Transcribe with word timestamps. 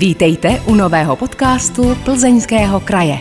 Vítejte 0.00 0.62
u 0.66 0.74
nového 0.74 1.16
podcastu 1.16 1.82
Plzeňského 2.04 2.80
kraje. 2.80 3.18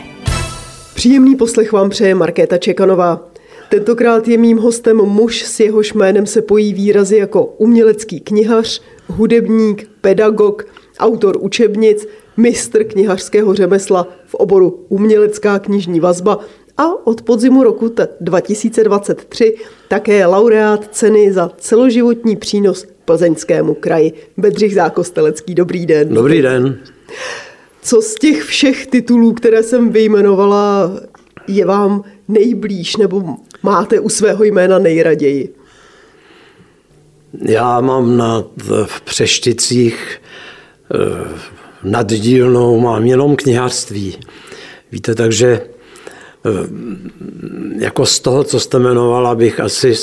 Příjemný 0.96 1.36
poslech 1.36 1.72
vám 1.72 1.90
přeje 1.90 2.16
Markéta 2.16 2.58
Čekanová. 2.58 3.30
Tentokrát 3.70 4.28
je 4.28 4.38
mým 4.38 4.58
hostem 4.58 4.98
muž, 4.98 5.44
s 5.44 5.60
jehož 5.60 5.94
jménem 5.94 6.26
se 6.26 6.42
pojí 6.42 6.74
výrazy 6.74 7.18
jako 7.18 7.46
umělecký 7.46 8.20
knihař, 8.20 8.82
hudebník, 9.08 9.90
pedagog, 10.02 10.66
autor 11.00 11.38
učebnic, 11.40 12.08
mistr 12.38 12.84
knihařského 12.84 13.54
řemesla 13.54 14.08
v 14.26 14.36
oboru 14.36 14.86
umělecká 14.90 15.60
knižní 15.60 16.00
vazba 16.00 16.40
a 16.80 17.08
od 17.08 17.22
podzimu 17.22 17.64
roku 17.64 17.96
2023 18.22 19.56
také 19.88 20.26
laureát 20.26 20.88
ceny 20.92 21.34
za 21.34 21.52
celoživotní 21.58 22.36
přínos 22.36 22.86
plzeňskému 23.06 23.74
kraji. 23.74 24.14
Bedřich 24.38 24.76
Zákostelecký, 24.76 25.56
dobrý 25.56 25.86
den. 25.86 26.14
Dobrý 26.14 26.42
den. 26.42 26.80
Co 27.82 28.02
z 28.02 28.16
těch 28.16 28.44
všech 28.44 28.88
titulů, 28.88 29.34
které 29.34 29.64
jsem 29.64 29.90
vyjmenovala, 29.90 30.92
je 31.48 31.66
vám 31.66 32.04
nejblíž 32.28 32.98
nebo 32.98 33.24
máte 33.64 34.00
u 34.00 34.10
svého 34.10 34.44
jména 34.44 34.80
nejraději? 34.80 35.56
Já 37.42 37.82
mám 37.82 38.18
na, 38.18 38.44
v 38.86 39.02
Přešticích 39.02 40.22
eh, 40.94 41.40
nad 41.84 42.14
dílnou 42.14 42.80
mám 42.80 43.06
jenom 43.06 43.36
knihářství. 43.36 44.18
Víte, 44.92 45.16
takže 45.16 45.62
jako 47.80 48.06
z 48.06 48.20
toho, 48.20 48.44
co 48.44 48.60
jste 48.60 48.78
jmenovala, 48.78 49.36
bych 49.36 49.60
asi 49.60 49.94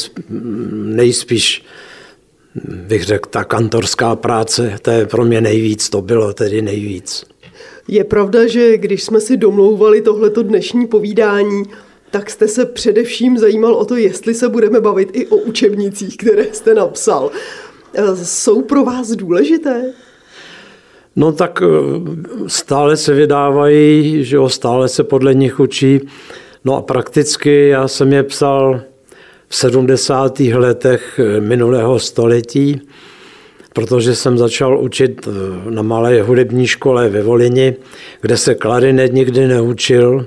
nejspíš 0.72 1.64
bych 2.64 3.04
řekl, 3.04 3.28
ta 3.30 3.44
kantorská 3.44 4.16
práce, 4.16 4.78
to 4.82 4.90
je 4.90 5.06
pro 5.06 5.24
mě 5.24 5.40
nejvíc, 5.40 5.90
to 5.90 6.02
bylo 6.02 6.32
tedy 6.32 6.62
nejvíc. 6.62 7.24
Je 7.88 8.04
pravda, 8.04 8.46
že 8.46 8.78
když 8.78 9.02
jsme 9.02 9.20
si 9.20 9.36
domlouvali 9.36 10.02
tohleto 10.02 10.42
dnešní 10.42 10.86
povídání, 10.86 11.62
tak 12.10 12.30
jste 12.30 12.48
se 12.48 12.66
především 12.66 13.38
zajímal 13.38 13.74
o 13.74 13.84
to, 13.84 13.96
jestli 13.96 14.34
se 14.34 14.48
budeme 14.48 14.80
bavit 14.80 15.08
i 15.12 15.26
o 15.26 15.36
učebnicích, 15.36 16.16
které 16.16 16.46
jste 16.52 16.74
napsal. 16.74 17.30
E, 17.94 18.24
jsou 18.24 18.62
pro 18.62 18.84
vás 18.84 19.08
důležité? 19.08 19.92
No 21.16 21.32
tak 21.32 21.62
e, 21.62 21.66
stále 22.46 22.96
se 22.96 23.14
vydávají, 23.14 24.24
že 24.24 24.36
jo, 24.36 24.48
stále 24.48 24.88
se 24.88 25.04
podle 25.04 25.34
nich 25.34 25.60
učí. 25.60 26.00
No 26.64 26.76
a 26.76 26.82
prakticky 26.82 27.68
já 27.68 27.88
jsem 27.88 28.12
je 28.12 28.22
psal 28.22 28.80
v 29.48 29.56
70. 29.56 30.40
letech 30.40 31.18
e, 31.18 31.40
minulého 31.40 31.98
století, 31.98 32.80
protože 33.72 34.14
jsem 34.14 34.38
začal 34.38 34.78
učit 34.80 35.28
na 35.70 35.82
malé 35.82 36.22
hudební 36.22 36.66
škole 36.66 37.08
ve 37.08 37.22
Volini, 37.22 37.76
kde 38.20 38.36
se 38.36 38.54
klarinet 38.54 39.12
nikdy 39.12 39.48
neučil 39.48 40.26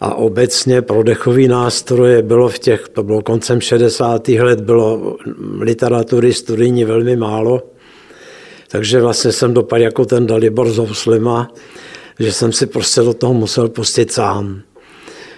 a 0.00 0.14
obecně 0.14 0.82
pro 0.82 1.02
dechový 1.02 1.48
nástroje 1.48 2.22
bylo 2.22 2.48
v 2.48 2.58
těch, 2.58 2.88
to 2.88 3.02
bylo 3.02 3.22
koncem 3.22 3.60
60. 3.60 4.28
let, 4.28 4.60
bylo 4.60 5.16
literatury 5.58 6.32
studijní 6.32 6.84
velmi 6.84 7.16
málo, 7.16 7.62
takže 8.74 9.00
vlastně 9.00 9.32
jsem 9.32 9.54
dopadl 9.54 9.82
jako 9.82 10.04
ten 10.04 10.26
Dalibor 10.26 10.70
Zouslima, 10.70 11.52
že 12.18 12.32
jsem 12.32 12.52
si 12.52 12.66
prostě 12.66 13.00
do 13.00 13.14
toho 13.14 13.34
musel 13.34 13.68
pustit 13.68 14.12
sám. 14.12 14.60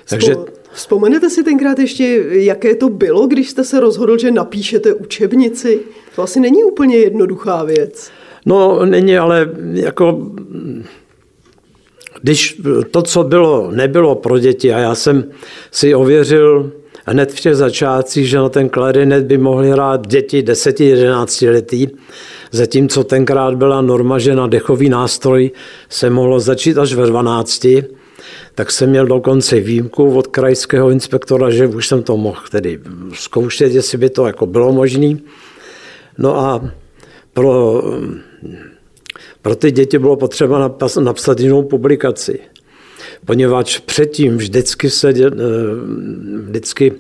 Takže 0.09 0.35
Vzpomenete 0.73 1.31
si 1.31 1.45
tenkrát 1.45 1.79
ještě, 1.79 2.25
jaké 2.31 2.75
to 2.75 2.89
bylo, 2.89 3.27
když 3.27 3.51
jste 3.51 3.65
se 3.65 3.81
rozhodl, 3.81 4.19
že 4.19 4.31
napíšete 4.31 4.95
učebnici? 4.95 5.81
To 6.15 6.23
asi 6.23 6.41
není 6.41 6.65
úplně 6.65 6.97
jednoduchá 6.97 7.65
věc. 7.65 8.11
No, 8.47 8.87
není, 8.87 9.19
ale 9.19 9.51
jako 9.73 10.31
když 12.23 12.61
to, 12.91 13.03
co 13.03 13.25
bylo, 13.25 13.71
nebylo 13.71 14.15
pro 14.15 14.39
děti, 14.39 14.73
a 14.73 14.79
já 14.79 14.95
jsem 14.95 15.25
si 15.71 15.95
ověřil 15.95 16.73
hned 17.07 17.33
v 17.33 17.41
těch 17.41 17.55
začátcích, 17.55 18.29
že 18.29 18.37
na 18.37 18.49
ten 18.49 18.69
klarinet 18.69 19.25
by 19.25 19.39
mohli 19.39 19.71
hrát 19.71 20.07
děti 20.07 20.43
10-11 20.43 21.53
letý, 21.53 21.89
zatímco 22.53 23.05
tenkrát 23.05 23.55
byla 23.55 23.81
norma, 23.81 24.19
že 24.19 24.37
na 24.37 24.47
dechový 24.47 24.89
nástroj 24.89 25.51
se 25.89 26.11
mohlo 26.11 26.41
začít 26.41 26.79
až 26.79 26.95
ve 26.95 27.07
12, 27.07 27.67
tak 28.55 28.71
jsem 28.71 28.91
měl 28.91 29.07
dokonce 29.07 29.61
výjimku 29.61 30.15
od 30.15 30.27
krajského 30.27 30.91
inspektora, 30.91 31.51
že 31.51 31.67
už 31.67 31.89
jsem 31.89 32.03
to 32.03 32.17
mohl 32.17 32.41
tedy 32.51 32.81
zkoušet, 33.15 33.73
jestli 33.73 33.99
by 33.99 34.11
to 34.11 34.27
jako 34.27 34.47
bylo 34.47 34.73
možné. 34.73 35.17
No 36.19 36.41
a 36.41 36.71
pro 37.33 37.83
pro 39.47 39.57
ty 39.57 39.71
děti 39.71 39.99
bylo 39.99 40.17
potřeba 40.17 40.71
napsat 41.01 41.41
jinou 41.41 41.63
publikaci, 41.63 42.39
poněvadž 43.25 43.79
předtím 43.79 44.37
vždycky 44.37 44.91
se 44.91 45.09
eh, 45.09 45.31
vždycky 46.47 46.93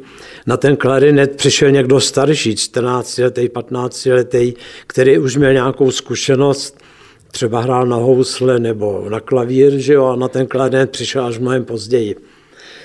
na 0.46 0.56
ten 0.56 0.76
klarinet 0.76 1.36
přišel 1.36 1.70
někdo 1.70 2.00
starší, 2.00 2.56
14 2.56 3.18
letý, 3.18 3.48
15 3.48 4.06
letý, 4.06 4.54
který 4.86 5.18
už 5.18 5.36
měl 5.36 5.52
nějakou 5.52 5.90
zkušenost, 5.90 6.78
třeba 7.30 7.60
hrál 7.60 7.86
na 7.86 7.96
housle 7.96 8.58
nebo 8.58 9.06
na 9.08 9.20
klavír, 9.20 9.78
že 9.78 9.92
jo, 9.92 10.04
a 10.04 10.16
na 10.16 10.28
ten 10.28 10.46
klarinet 10.46 10.90
přišel 10.90 11.24
až 11.24 11.38
mnohem 11.38 11.64
později. 11.64 12.16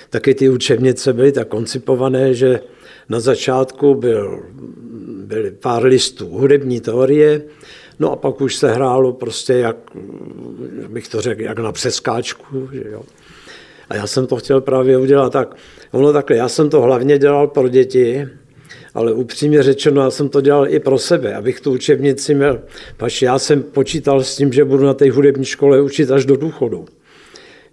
Taky 0.10 0.36
ty 0.36 0.50
učebnice 0.50 1.14
byly 1.14 1.32
tak 1.32 1.48
koncipované, 1.48 2.34
že 2.34 2.60
na 3.10 3.20
začátku 3.20 3.96
byl, 3.96 4.44
byly 5.26 5.52
pár 5.52 5.84
listů 5.84 6.28
hudební 6.28 6.82
teorie, 6.82 7.42
No 8.02 8.12
a 8.12 8.16
pak 8.16 8.42
už 8.42 8.56
se 8.56 8.72
hrálo 8.72 9.14
prostě, 9.14 9.54
jak 9.54 9.78
bych 10.88 11.08
to 11.08 11.22
řekl, 11.22 11.42
jak 11.42 11.60
na 11.60 11.72
přeskáčku. 11.72 12.70
Že 12.72 12.84
jo. 12.90 13.04
A 13.91 13.96
já 13.96 14.07
jsem 14.07 14.28
to 14.28 14.35
chtěl 14.35 14.62
právě 14.62 14.97
udělat 14.97 15.34
tak. 15.34 15.56
Ono 15.91 16.13
takhle, 16.13 16.38
já 16.38 16.50
jsem 16.50 16.69
to 16.69 16.81
hlavně 16.81 17.18
dělal 17.18 17.47
pro 17.47 17.68
děti, 17.68 18.28
ale 18.94 19.13
upřímně 19.13 19.63
řečeno, 19.63 20.02
já 20.02 20.12
jsem 20.12 20.29
to 20.29 20.41
dělal 20.41 20.68
i 20.68 20.79
pro 20.79 20.97
sebe, 20.97 21.35
abych 21.35 21.62
tu 21.62 21.72
učebnici 21.72 22.34
měl. 22.34 22.62
Pač 22.97 23.22
já 23.22 23.40
jsem 23.40 23.63
počítal 23.63 24.24
s 24.24 24.35
tím, 24.35 24.53
že 24.53 24.66
budu 24.66 24.85
na 24.85 24.94
té 24.94 25.12
hudební 25.12 25.46
škole 25.46 25.81
učit 25.81 26.12
až 26.12 26.25
do 26.25 26.35
důchodu. 26.35 26.85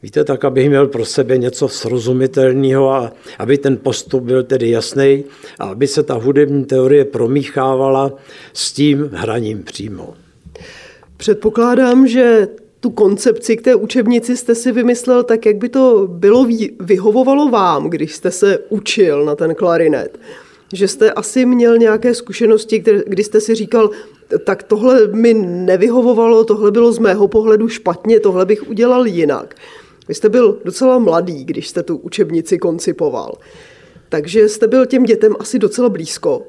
Víte, 0.02 0.24
tak 0.24 0.44
abych 0.44 0.68
měl 0.68 0.86
pro 0.86 1.04
sebe 1.04 1.38
něco 1.38 1.68
srozumitelného 1.68 2.92
a 2.92 3.12
aby 3.38 3.58
ten 3.58 3.76
postup 3.76 4.22
byl 4.22 4.42
tedy 4.42 4.70
jasný 4.70 5.24
a 5.58 5.64
aby 5.64 5.86
se 5.86 6.02
ta 6.02 6.14
hudební 6.14 6.64
teorie 6.64 7.04
promíchávala 7.04 8.12
s 8.52 8.72
tím 8.72 9.10
hraním 9.12 9.62
přímo. 9.62 10.14
Předpokládám, 11.16 12.08
že 12.08 12.48
tu 12.80 12.90
koncepci 12.90 13.56
k 13.56 13.62
té 13.62 13.74
učebnici 13.74 14.36
jste 14.36 14.54
si 14.54 14.72
vymyslel 14.72 15.22
tak, 15.22 15.46
jak 15.46 15.56
by 15.56 15.68
to 15.68 16.06
bylo 16.10 16.46
vyhovovalo 16.80 17.48
vám, 17.48 17.90
když 17.90 18.14
jste 18.14 18.30
se 18.30 18.58
učil 18.68 19.24
na 19.24 19.36
ten 19.36 19.54
klarinet. 19.54 20.18
Že 20.72 20.88
jste 20.88 21.12
asi 21.12 21.46
měl 21.46 21.78
nějaké 21.78 22.14
zkušenosti, 22.14 22.84
kdy 23.06 23.24
jste 23.24 23.40
si 23.40 23.54
říkal, 23.54 23.90
tak 24.44 24.62
tohle 24.62 25.06
mi 25.06 25.34
nevyhovovalo, 25.34 26.44
tohle 26.44 26.70
bylo 26.70 26.92
z 26.92 26.98
mého 26.98 27.28
pohledu 27.28 27.68
špatně, 27.68 28.20
tohle 28.20 28.46
bych 28.46 28.68
udělal 28.68 29.06
jinak. 29.06 29.54
Vy 30.08 30.14
jste 30.14 30.28
byl 30.28 30.58
docela 30.64 30.98
mladý, 30.98 31.44
když 31.44 31.68
jste 31.68 31.82
tu 31.82 31.96
učebnici 31.96 32.58
koncipoval. 32.58 33.34
Takže 34.08 34.48
jste 34.48 34.66
byl 34.66 34.86
těm 34.86 35.04
dětem 35.04 35.34
asi 35.38 35.58
docela 35.58 35.88
blízko 35.88 36.42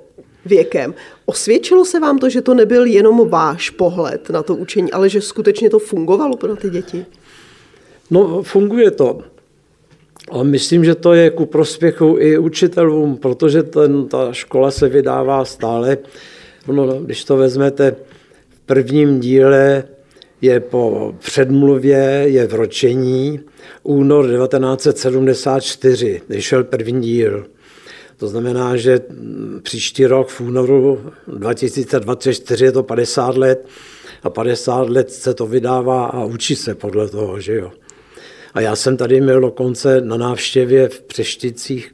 věkem. 0.45 0.93
Osvědčilo 1.25 1.85
se 1.85 1.99
vám 1.99 2.19
to, 2.19 2.29
že 2.29 2.41
to 2.41 2.53
nebyl 2.53 2.85
jenom 2.85 3.29
váš 3.29 3.69
pohled 3.69 4.29
na 4.29 4.43
to 4.43 4.55
učení, 4.55 4.91
ale 4.91 5.09
že 5.09 5.21
skutečně 5.21 5.69
to 5.69 5.79
fungovalo 5.79 6.37
pro 6.37 6.55
ty 6.55 6.69
děti? 6.69 7.05
No, 8.11 8.43
funguje 8.43 8.91
to. 8.91 9.21
Ale 10.31 10.43
myslím, 10.43 10.85
že 10.85 10.95
to 10.95 11.13
je 11.13 11.29
ku 11.29 11.45
prospěchu 11.45 12.15
i 12.19 12.37
učitelům, 12.37 13.17
protože 13.17 13.63
ten, 13.63 14.07
ta 14.07 14.33
škola 14.33 14.71
se 14.71 14.89
vydává 14.89 15.45
stále. 15.45 15.97
No, 16.67 16.87
když 16.87 17.23
to 17.23 17.37
vezmete 17.37 17.95
v 18.49 18.59
prvním 18.59 19.19
díle, 19.19 19.83
je 20.41 20.59
po 20.59 21.15
předmluvě, 21.19 22.23
je 22.25 22.47
v 22.47 22.53
ročení, 22.53 23.39
únor 23.83 24.25
1974, 24.25 26.21
vyšel 26.29 26.63
první 26.63 27.01
díl. 27.01 27.45
To 28.19 28.27
znamená, 28.27 28.77
že 28.77 29.01
příští 29.63 30.05
rok 30.05 30.29
v 30.29 30.41
únoru 30.41 31.11
2024 31.27 32.65
je 32.65 32.71
to 32.71 32.83
50 32.83 33.37
let 33.37 33.67
a 34.23 34.29
50 34.29 34.89
let 34.89 35.11
se 35.11 35.33
to 35.33 35.47
vydává 35.47 36.05
a 36.05 36.23
učí 36.23 36.55
se 36.55 36.75
podle 36.75 37.09
toho, 37.09 37.39
že 37.39 37.55
jo. 37.55 37.71
A 38.53 38.61
já 38.61 38.75
jsem 38.75 38.97
tady 38.97 39.21
měl 39.21 39.41
dokonce 39.41 40.01
na 40.01 40.17
návštěvě 40.17 40.89
v 40.89 41.01
Přešticích, 41.01 41.93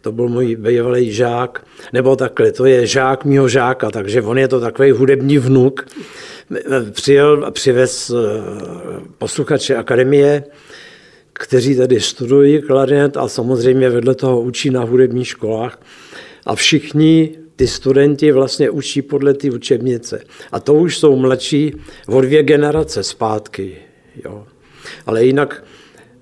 to 0.00 0.12
byl 0.12 0.28
můj 0.28 0.56
bývalý 0.56 1.12
žák, 1.12 1.66
nebo 1.92 2.16
takhle, 2.16 2.52
to 2.52 2.64
je 2.64 2.86
žák 2.86 3.24
mýho 3.24 3.48
žáka, 3.48 3.90
takže 3.90 4.22
on 4.22 4.38
je 4.38 4.48
to 4.48 4.60
takový 4.60 4.90
hudební 4.90 5.38
vnuk. 5.38 5.86
Přijel 6.90 7.44
a 7.46 7.50
přivez 7.50 8.10
eh, 8.10 8.14
posluchače 9.18 9.76
akademie, 9.76 10.44
kteří 11.38 11.76
tady 11.76 12.00
studují 12.00 12.62
klarinet 12.62 13.16
a 13.16 13.28
samozřejmě 13.28 13.90
vedle 13.90 14.14
toho 14.14 14.40
učí 14.40 14.70
na 14.70 14.84
hudebních 14.84 15.28
školách. 15.28 15.80
A 16.46 16.54
všichni 16.54 17.38
ty 17.56 17.66
studenti 17.66 18.32
vlastně 18.32 18.70
učí 18.70 19.02
podle 19.02 19.34
ty 19.34 19.50
učebnice. 19.50 20.22
A 20.52 20.60
to 20.60 20.74
už 20.74 20.98
jsou 20.98 21.16
mladší 21.16 21.74
o 22.08 22.20
dvě 22.20 22.42
generace 22.42 23.02
zpátky. 23.02 23.76
Jo. 24.24 24.46
Ale 25.06 25.24
jinak 25.24 25.64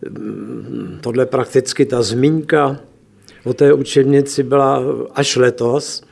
mm, 0.08 0.98
tohle 1.00 1.26
prakticky 1.26 1.86
ta 1.86 2.02
zmínka 2.02 2.80
o 3.44 3.54
té 3.54 3.72
učebnici 3.72 4.42
byla 4.42 4.82
až 5.14 5.36
letos, 5.36 6.02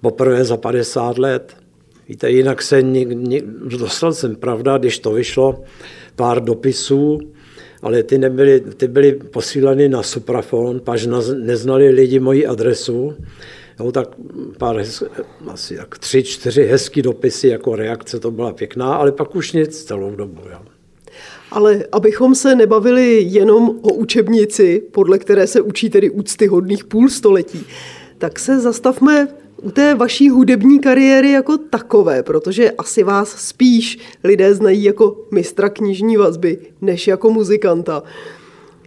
poprvé 0.00 0.44
za 0.44 0.56
50 0.56 1.18
let. 1.18 1.56
Víte, 2.08 2.30
jinak 2.30 2.62
se 2.62 2.82
ni, 2.82 3.04
ni, 3.04 3.42
dostal 3.78 4.12
jsem, 4.12 4.36
pravda, 4.36 4.78
když 4.78 4.98
to 4.98 5.12
vyšlo, 5.12 5.64
pár 6.16 6.44
dopisů, 6.44 7.20
ale 7.82 8.02
ty, 8.02 8.18
nebyly, 8.18 8.60
ty 8.60 8.88
byly 8.88 9.12
posílány 9.12 9.88
na 9.88 10.02
suprafon, 10.02 10.80
paž 10.80 11.08
neznali 11.34 11.88
lidi 11.88 12.18
moji 12.18 12.46
adresu, 12.46 13.14
Jo, 13.80 13.92
tak 13.92 14.08
pár, 14.58 14.84
asi 15.48 15.74
jak 15.74 15.98
tři, 15.98 16.22
čtyři 16.22 16.64
hezký 16.64 17.02
dopisy 17.02 17.48
jako 17.48 17.76
reakce, 17.76 18.20
to 18.20 18.30
byla 18.30 18.52
pěkná, 18.52 18.94
ale 18.94 19.12
pak 19.12 19.36
už 19.36 19.52
nic 19.52 19.84
celou 19.84 20.16
dobu. 20.16 20.40
Jo. 20.50 20.58
Ale 21.50 21.84
abychom 21.92 22.34
se 22.34 22.54
nebavili 22.54 23.22
jenom 23.22 23.68
o 23.68 23.94
učebnici, 23.94 24.82
podle 24.90 25.18
které 25.18 25.46
se 25.46 25.60
učí 25.60 25.90
tedy 25.90 26.10
úctyhodných 26.10 26.84
půl 26.84 27.08
století, 27.08 27.66
tak 28.18 28.38
se 28.38 28.60
zastavme 28.60 29.28
u 29.62 29.70
té 29.70 29.94
vaší 29.94 30.30
hudební 30.30 30.80
kariéry 30.80 31.30
jako 31.30 31.58
takové, 31.58 32.22
protože 32.22 32.70
asi 32.70 33.02
vás 33.02 33.48
spíš 33.48 33.98
lidé 34.24 34.54
znají 34.54 34.84
jako 34.84 35.16
mistra 35.30 35.68
knižní 35.68 36.16
vazby, 36.16 36.58
než 36.80 37.06
jako 37.06 37.30
muzikanta. 37.30 38.02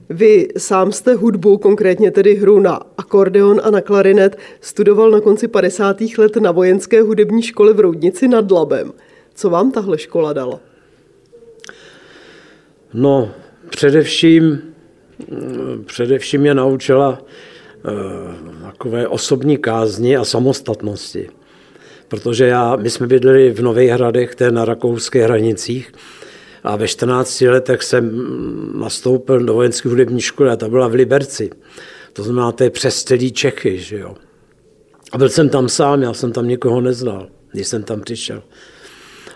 Vy 0.10 0.48
sám 0.58 0.92
jste 0.92 1.14
hudbu, 1.14 1.58
konkrétně 1.58 2.12
tedy 2.12 2.36
hru 2.36 2.60
na 2.60 2.80
akordeon 2.98 3.62
a 3.64 3.72
na 3.72 3.82
klarinet, 3.82 4.38
studoval 4.62 5.12
na 5.12 5.22
konci 5.22 5.48
50. 5.48 5.98
let 6.18 6.36
na 6.36 6.52
vojenské 6.52 7.02
hudební 7.02 7.42
škole 7.42 7.74
v 7.74 7.80
Roudnici 7.80 8.28
nad 8.28 8.52
Labem. 8.52 8.94
Co 9.36 9.50
vám 9.50 9.72
tahle 9.72 9.98
škola 9.98 10.34
dala? 10.34 10.60
No, 12.94 13.32
především, 13.70 14.62
především 15.86 16.42
mě 16.42 16.54
naučila 16.54 17.22
takové 18.62 19.08
osobní 19.08 19.58
kázni 19.58 20.18
a 20.18 20.26
samostatnosti. 20.26 21.30
Protože 22.08 22.46
já, 22.46 22.76
my 22.76 22.90
jsme 22.90 23.08
bydleli 23.08 23.52
v 23.52 23.62
Nových 23.62 23.90
Hradech, 23.90 24.36
to 24.36 24.44
je 24.44 24.52
na 24.52 24.66
rakouských 24.66 25.22
hranicích, 25.22 25.92
a 26.64 26.76
ve 26.76 26.88
14 26.88 27.42
letech 27.42 27.84
jsem 27.84 28.28
nastoupil 28.80 29.40
do 29.40 29.54
vojenské 29.54 29.90
hudební 29.90 30.22
školy 30.22 30.50
a 30.50 30.56
ta 30.56 30.70
byla 30.70 30.88
v 30.88 30.94
Liberci. 30.94 31.50
To 32.14 32.24
znamená, 32.24 32.52
to 32.52 32.64
je 32.64 32.70
přes 32.70 33.04
celý 33.04 33.32
Čechy, 33.32 33.78
že 33.78 34.00
jo. 34.00 34.16
A 35.12 35.18
byl 35.18 35.30
jsem 35.30 35.50
tam 35.50 35.70
sám, 35.70 36.02
já 36.02 36.14
jsem 36.14 36.32
tam 36.32 36.48
nikoho 36.48 36.82
neznal, 36.82 37.28
když 37.52 37.68
jsem 37.68 37.84
tam 37.84 38.02
přišel. 38.02 38.44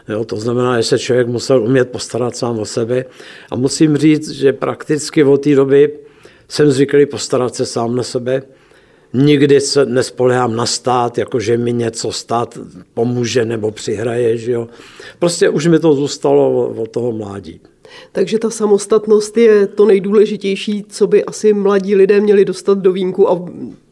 Jo, 0.09 0.25
to 0.25 0.35
znamená, 0.35 0.81
že 0.81 0.87
se 0.87 0.99
člověk 0.99 1.27
musel 1.27 1.63
umět 1.63 1.89
postarat 1.89 2.35
sám 2.35 2.59
o 2.59 2.65
sebe. 2.65 3.05
A 3.51 3.55
musím 3.55 3.97
říct, 3.97 4.29
že 4.29 4.53
prakticky 4.53 5.23
od 5.23 5.37
té 5.37 5.55
doby 5.55 5.99
jsem 6.47 6.71
zvyklý 6.71 7.05
postarat 7.05 7.55
se 7.55 7.65
sám 7.65 7.95
na 7.95 8.03
sebe. 8.03 8.43
Nikdy 9.13 9.61
se 9.61 9.85
nespolehám 9.85 10.55
na 10.55 10.65
stát, 10.65 11.17
jakože 11.17 11.57
mi 11.57 11.73
něco 11.73 12.11
stát 12.11 12.59
pomůže 12.93 13.45
nebo 13.45 13.71
přihraje. 13.71 14.37
Že 14.37 14.51
jo. 14.51 14.67
Prostě 15.19 15.49
už 15.49 15.67
mi 15.67 15.79
to 15.79 15.93
zůstalo 15.93 16.67
od 16.77 16.91
toho 16.91 17.11
mládí. 17.11 17.61
Takže 18.11 18.39
ta 18.39 18.49
samostatnost 18.49 19.37
je 19.37 19.67
to 19.67 19.85
nejdůležitější, 19.85 20.85
co 20.89 21.07
by 21.07 21.25
asi 21.25 21.53
mladí 21.53 21.95
lidé 21.95 22.21
měli 22.21 22.45
dostat 22.45 22.77
do 22.77 22.91
výjimku 22.91 23.29
a 23.29 23.45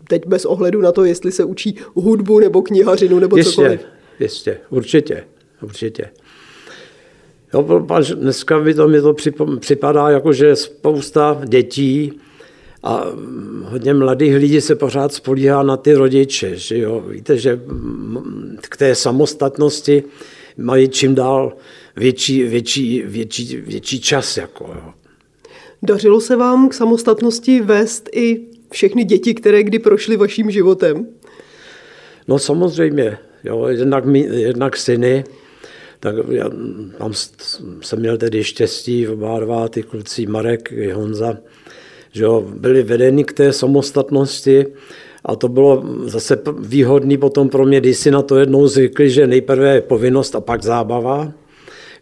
teď 0.07 0.27
bez 0.27 0.45
ohledu 0.45 0.81
na 0.81 0.91
to, 0.91 1.03
jestli 1.03 1.31
se 1.31 1.43
učí 1.43 1.75
hudbu 1.93 2.39
nebo 2.39 2.61
knihařinu 2.61 3.19
nebo 3.19 3.37
jistě, 3.37 3.51
cokoliv. 3.51 3.81
Jistě, 4.19 4.57
určitě, 4.69 5.23
určitě. 5.61 6.09
Jo, 7.53 7.85
dneska 8.15 8.59
mi 8.59 8.73
to, 8.73 8.87
mi 8.87 9.01
to 9.01 9.13
připadá 9.59 10.09
jako, 10.09 10.33
že 10.33 10.55
spousta 10.55 11.41
dětí 11.45 12.13
a 12.83 13.05
hodně 13.63 13.93
mladých 13.93 14.35
lidí 14.35 14.61
se 14.61 14.75
pořád 14.75 15.13
spolíhá 15.13 15.63
na 15.63 15.77
ty 15.77 15.93
rodiče. 15.93 16.55
Že 16.55 16.77
jo? 16.77 17.03
Víte, 17.07 17.37
že 17.37 17.61
k 18.61 18.77
té 18.77 18.95
samostatnosti 18.95 20.03
mají 20.57 20.89
čím 20.89 21.15
dál 21.15 21.53
větší, 21.95 22.43
větší, 22.43 23.03
větší, 23.05 23.57
větší 23.57 24.01
čas. 24.01 24.37
Jako, 24.37 24.63
jo. 24.75 24.93
Dařilo 25.83 26.21
se 26.21 26.35
vám 26.35 26.69
k 26.69 26.73
samostatnosti 26.73 27.61
vést 27.61 28.09
i 28.13 28.41
všechny 28.71 29.03
děti, 29.03 29.33
které 29.33 29.63
kdy 29.63 29.79
prošly 29.79 30.17
vaším 30.17 30.51
životem? 30.51 31.07
No 32.27 32.39
samozřejmě, 32.39 33.17
jo, 33.43 33.67
jednak, 33.67 34.05
my, 34.05 34.19
jednak 34.19 34.77
syny, 34.77 35.23
tak 35.99 36.15
já 36.29 36.49
tam 36.97 37.13
jsem 37.81 37.99
měl 37.99 38.17
tedy 38.17 38.43
štěstí, 38.43 39.07
oba 39.07 39.39
dva 39.39 39.67
ty 39.67 39.83
kluci 39.83 40.25
Marek 40.25 40.71
i 40.71 40.91
Honza, 40.91 41.37
že 42.11 42.23
jo, 42.23 42.45
byli 42.57 42.83
vedeni 42.83 43.23
k 43.23 43.33
té 43.33 43.53
samostatnosti 43.53 44.65
a 45.25 45.35
to 45.35 45.47
bylo 45.47 45.83
zase 46.05 46.41
výhodné 46.59 47.17
potom 47.17 47.49
pro 47.49 47.65
mě, 47.65 47.79
když 47.79 47.97
si 47.97 48.11
na 48.11 48.21
to 48.21 48.37
jednou 48.37 48.67
zvykli, 48.67 49.09
že 49.09 49.27
nejprve 49.27 49.75
je 49.75 49.81
povinnost 49.81 50.35
a 50.35 50.41
pak 50.41 50.63
zábava. 50.63 51.31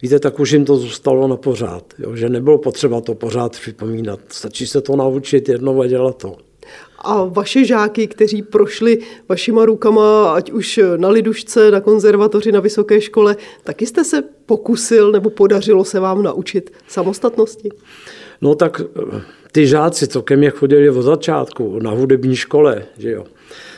Víte, 0.02 0.18
tak 0.18 0.40
už 0.40 0.50
jim 0.50 0.64
to 0.64 0.76
zůstalo 0.76 1.28
na 1.28 1.36
pořád, 1.36 1.84
jo, 1.98 2.16
že 2.16 2.28
nebylo 2.28 2.58
potřeba 2.58 3.00
to 3.00 3.14
pořád 3.14 3.52
připomínat. 3.52 4.20
Stačí 4.28 4.66
se 4.66 4.80
to 4.80 4.96
naučit 4.96 5.48
jednou 5.48 5.80
a 5.80 5.86
dělat 5.86 6.16
to. 6.16 6.36
A 6.98 7.24
vaše 7.24 7.64
žáky, 7.64 8.06
kteří 8.06 8.42
prošli 8.42 8.98
vašima 9.28 9.64
rukama, 9.64 10.32
ať 10.32 10.50
už 10.50 10.80
na 10.96 11.08
lidušce, 11.08 11.70
na 11.70 11.80
konzervatoři, 11.80 12.52
na 12.52 12.60
vysoké 12.60 13.00
škole, 13.00 13.36
taky 13.64 13.86
jste 13.86 14.04
se 14.04 14.22
pokusil 14.46 15.12
nebo 15.12 15.30
podařilo 15.30 15.84
se 15.84 16.00
vám 16.00 16.22
naučit 16.22 16.72
samostatnosti? 16.88 17.68
No 18.40 18.54
tak 18.54 18.82
ty 19.52 19.66
žáci, 19.66 20.08
co 20.08 20.22
ke 20.22 20.36
mně 20.36 20.50
chodili 20.50 20.90
od 20.90 21.02
začátku 21.02 21.78
na 21.82 21.90
hudební 21.90 22.36
škole, 22.36 22.82
že 22.98 23.10
jo, 23.10 23.24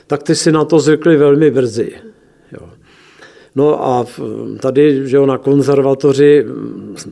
tak 0.06 0.22
ty 0.22 0.34
si 0.34 0.52
na 0.52 0.64
to 0.64 0.78
zvykli 0.78 1.16
velmi 1.16 1.50
brzy. 1.50 1.92
Jo. 2.52 2.68
No 3.54 3.86
a 3.86 4.06
tady 4.60 5.08
že 5.08 5.16
jo, 5.16 5.26
na 5.26 5.38
konzervatoři 5.38 6.46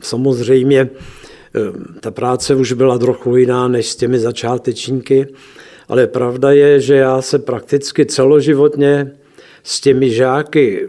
samozřejmě 0.01 0.79
e, 0.79 0.89
ta 1.99 2.11
práce 2.11 2.55
už 2.55 2.73
byla 2.73 2.97
trochu 2.97 3.35
jiná 3.35 3.67
než 3.67 3.89
s 3.89 3.95
těmi 3.95 4.19
začátečníky, 4.19 5.27
ale 5.87 6.07
pravda 6.07 6.51
je, 6.51 6.79
že 6.79 6.95
já 6.95 7.21
se 7.21 7.39
prakticky 7.39 8.05
celoživotně 8.05 9.11
s 9.63 9.81
těmi 9.81 10.09
žáky, 10.09 10.87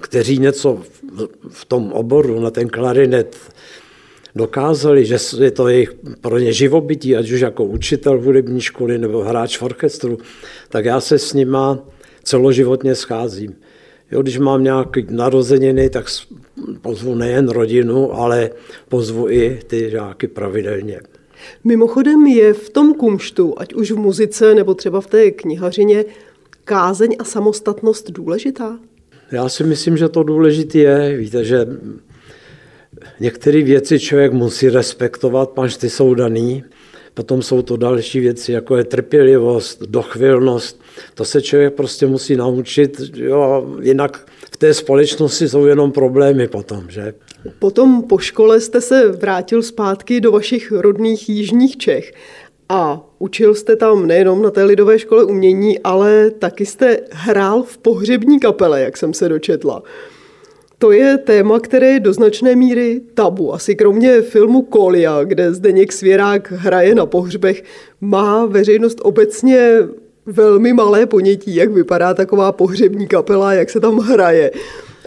kteří 0.00 0.38
něco 0.38 0.78
v 1.48 1.64
tom 1.64 1.92
oboru 1.92 2.40
na 2.40 2.50
ten 2.50 2.68
klarinet 2.68 3.36
dokázali, 4.38 5.04
že 5.04 5.18
je 5.38 5.50
to 5.50 5.68
jejich 5.68 5.92
pro 6.20 6.38
ně 6.38 6.52
živobytí, 6.52 7.16
ať 7.16 7.30
už 7.30 7.40
jako 7.40 7.64
učitel 7.64 8.18
v 8.18 8.24
hudební 8.24 8.60
školy 8.60 8.98
nebo 8.98 9.22
hráč 9.26 9.58
v 9.58 9.62
orchestru, 9.62 10.18
tak 10.68 10.84
já 10.84 11.00
se 11.00 11.18
s 11.18 11.34
nima 11.34 11.78
celoživotně 12.22 12.94
scházím. 12.94 13.54
Jo, 14.10 14.22
když 14.22 14.38
mám 14.38 14.64
nějaké 14.64 15.02
narozeniny, 15.10 15.90
tak 15.90 16.06
pozvu 16.80 17.14
nejen 17.14 17.48
rodinu, 17.48 18.14
ale 18.14 18.50
pozvu 18.88 19.28
i 19.28 19.60
ty 19.66 19.90
žáky 19.90 20.28
pravidelně. 20.28 21.00
Mimochodem 21.64 22.26
je 22.26 22.52
v 22.54 22.70
tom 22.70 22.94
kumštu, 22.94 23.54
ať 23.56 23.74
už 23.74 23.90
v 23.90 23.96
muzice 23.96 24.54
nebo 24.54 24.74
třeba 24.74 25.00
v 25.00 25.06
té 25.06 25.30
knihařině, 25.30 26.04
kázeň 26.64 27.16
a 27.18 27.24
samostatnost 27.24 28.10
důležitá? 28.10 28.78
Já 29.32 29.48
si 29.48 29.64
myslím, 29.64 29.96
že 29.96 30.08
to 30.08 30.22
důležité 30.22 30.78
je. 30.78 31.16
Víte, 31.16 31.44
že 31.44 31.66
některé 33.20 33.62
věci 33.62 33.98
člověk 33.98 34.32
musí 34.32 34.68
respektovat, 34.68 35.50
pač 35.50 35.76
ty 35.76 35.90
jsou 35.90 36.14
daný. 36.14 36.64
Potom 37.14 37.42
jsou 37.42 37.62
to 37.62 37.76
další 37.76 38.20
věci, 38.20 38.52
jako 38.52 38.76
je 38.76 38.84
trpělivost, 38.84 39.82
dochvilnost. 39.82 40.80
To 41.14 41.24
se 41.24 41.42
člověk 41.42 41.74
prostě 41.74 42.06
musí 42.06 42.36
naučit, 42.36 43.00
jo, 43.14 43.66
jinak 43.82 44.26
v 44.52 44.56
té 44.56 44.74
společnosti 44.74 45.48
jsou 45.48 45.66
jenom 45.66 45.92
problémy 45.92 46.48
potom, 46.48 46.84
že? 46.88 47.14
Potom 47.58 48.02
po 48.02 48.18
škole 48.18 48.60
jste 48.60 48.80
se 48.80 49.08
vrátil 49.08 49.62
zpátky 49.62 50.20
do 50.20 50.32
vašich 50.32 50.72
rodných 50.72 51.28
jižních 51.28 51.76
Čech 51.76 52.12
a 52.68 53.06
učil 53.18 53.54
jste 53.54 53.76
tam 53.76 54.06
nejenom 54.06 54.42
na 54.42 54.50
té 54.50 54.64
lidové 54.64 54.98
škole 54.98 55.24
umění, 55.24 55.78
ale 55.78 56.30
taky 56.30 56.66
jste 56.66 56.98
hrál 57.10 57.62
v 57.62 57.78
pohřební 57.78 58.40
kapele, 58.40 58.80
jak 58.80 58.96
jsem 58.96 59.14
se 59.14 59.28
dočetla. 59.28 59.82
To 60.78 60.92
je 60.92 61.18
téma, 61.18 61.60
které 61.60 61.86
je 61.86 62.00
do 62.00 62.12
značné 62.12 62.56
míry 62.56 63.00
tabu. 63.14 63.54
Asi 63.54 63.74
kromě 63.74 64.22
filmu 64.22 64.62
Kolia, 64.62 65.24
kde 65.24 65.54
Zdeněk 65.54 65.92
Svěrák 65.92 66.52
hraje 66.52 66.94
na 66.94 67.06
pohřbech, 67.06 67.64
má 68.00 68.46
veřejnost 68.46 68.98
obecně 69.02 69.78
velmi 70.26 70.72
malé 70.72 71.06
ponětí, 71.06 71.54
jak 71.54 71.70
vypadá 71.70 72.14
taková 72.14 72.52
pohřební 72.52 73.06
kapela, 73.06 73.52
jak 73.52 73.70
se 73.70 73.80
tam 73.80 73.98
hraje. 73.98 74.50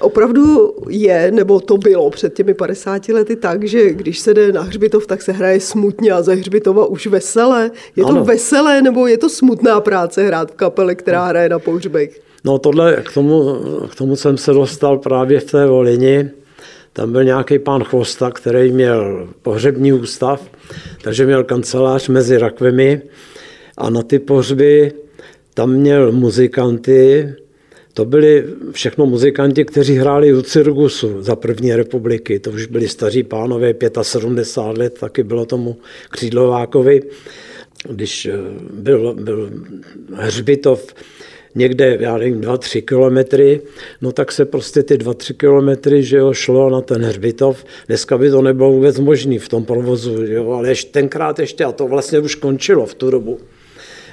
Opravdu 0.01 0.73
je, 0.89 1.31
nebo 1.31 1.59
to 1.59 1.77
bylo 1.77 2.09
před 2.09 2.33
těmi 2.33 2.53
50 2.53 3.09
lety 3.09 3.35
tak, 3.35 3.63
že 3.63 3.93
když 3.93 4.19
se 4.19 4.33
jde 4.33 4.51
na 4.51 4.61
hřbitov, 4.61 5.07
tak 5.07 5.21
se 5.21 5.31
hraje 5.31 5.59
smutně 5.59 6.11
a 6.11 6.21
za 6.21 6.33
hřbitova 6.33 6.85
už 6.85 7.07
veselé. 7.07 7.71
Je 7.95 8.03
ano. 8.03 8.15
to 8.15 8.23
veselé, 8.23 8.81
nebo 8.81 9.07
je 9.07 9.17
to 9.17 9.29
smutná 9.29 9.81
práce 9.81 10.23
hrát 10.23 10.51
v 10.51 10.55
kapele, 10.55 10.95
která 10.95 11.25
hraje 11.25 11.49
na 11.49 11.59
pohřbech? 11.59 12.30
No 12.43 12.59
tohle, 12.59 13.03
k 13.05 13.13
tomu, 13.13 13.55
k 13.91 13.95
tomu 13.95 14.15
jsem 14.15 14.37
se 14.37 14.53
dostal 14.53 14.97
právě 14.97 15.39
v 15.39 15.51
té 15.51 15.65
Volini. 15.65 16.29
Tam 16.93 17.11
byl 17.11 17.23
nějaký 17.23 17.59
pán 17.59 17.83
Chvosta, 17.83 18.31
který 18.31 18.71
měl 18.71 19.29
pohřební 19.41 19.93
ústav, 19.93 20.51
takže 21.01 21.25
měl 21.25 21.43
kancelář 21.43 22.07
mezi 22.07 22.37
rakvemi 22.37 23.01
a 23.77 23.89
na 23.89 24.03
ty 24.03 24.19
pohřby 24.19 24.91
tam 25.53 25.71
měl 25.71 26.11
muzikanty, 26.11 27.33
to 27.93 28.05
byli 28.05 28.45
všechno 28.71 29.05
muzikanti, 29.05 29.65
kteří 29.65 29.95
hráli 29.95 30.33
u 30.33 30.41
Cirgusu 30.41 31.21
za 31.21 31.35
první 31.35 31.75
republiky. 31.75 32.39
To 32.39 32.51
už 32.51 32.65
byli 32.65 32.87
staří 32.87 33.23
pánové, 33.23 33.73
75 34.01 34.77
let, 34.77 34.99
taky 34.99 35.23
bylo 35.23 35.45
tomu 35.45 35.77
Křídlovákovi. 36.09 37.01
Když 37.89 38.25
eh, 38.25 38.37
byl, 38.73 39.13
byl 39.13 39.51
hřbitov 40.13 40.93
někde, 41.55 41.97
já 41.99 42.17
nevím, 42.17 42.41
dva, 42.41 42.57
tři 42.57 42.81
kilometry, 42.81 43.61
no 44.01 44.11
tak 44.11 44.31
se 44.31 44.45
prostě 44.45 44.83
ty 44.83 44.97
dva, 44.97 45.13
tři 45.13 45.33
kilometry, 45.33 46.03
že 46.03 46.17
jo, 46.17 46.33
šlo 46.33 46.69
na 46.69 46.81
ten 46.81 47.01
hřbitov. 47.01 47.65
Dneska 47.87 48.17
by 48.17 48.29
to 48.29 48.41
nebylo 48.41 48.71
vůbec 48.71 48.99
možné 48.99 49.39
v 49.39 49.49
tom 49.49 49.65
provozu, 49.65 50.25
jo, 50.25 50.51
ale 50.51 50.69
ještě, 50.69 50.91
tenkrát 50.91 51.39
ještě, 51.39 51.65
a 51.65 51.71
to 51.71 51.87
vlastně 51.87 52.19
už 52.19 52.35
končilo 52.35 52.85
v 52.85 52.93
tu 52.93 53.11
dobu. 53.11 53.39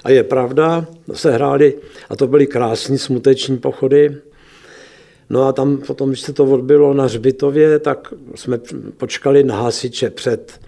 A 0.05 0.11
je 0.11 0.23
pravda, 0.23 0.87
se 1.13 1.31
hráli, 1.31 1.75
a 2.09 2.17
to 2.17 2.27
byly 2.27 2.47
krásní 2.47 2.99
smuteční 2.99 3.59
pochody. 3.59 4.17
No 5.31 5.43
a 5.43 5.53
tam 5.53 5.79
potom, 5.79 6.09
když 6.09 6.21
se 6.21 6.33
to 6.33 6.45
odbylo 6.45 6.95
na 6.95 7.05
hřbitově, 7.05 7.79
tak 7.79 8.15
jsme 8.35 8.61
počkali 8.97 9.45
na 9.45 9.63
hasiče 9.63 10.11
před 10.11 10.61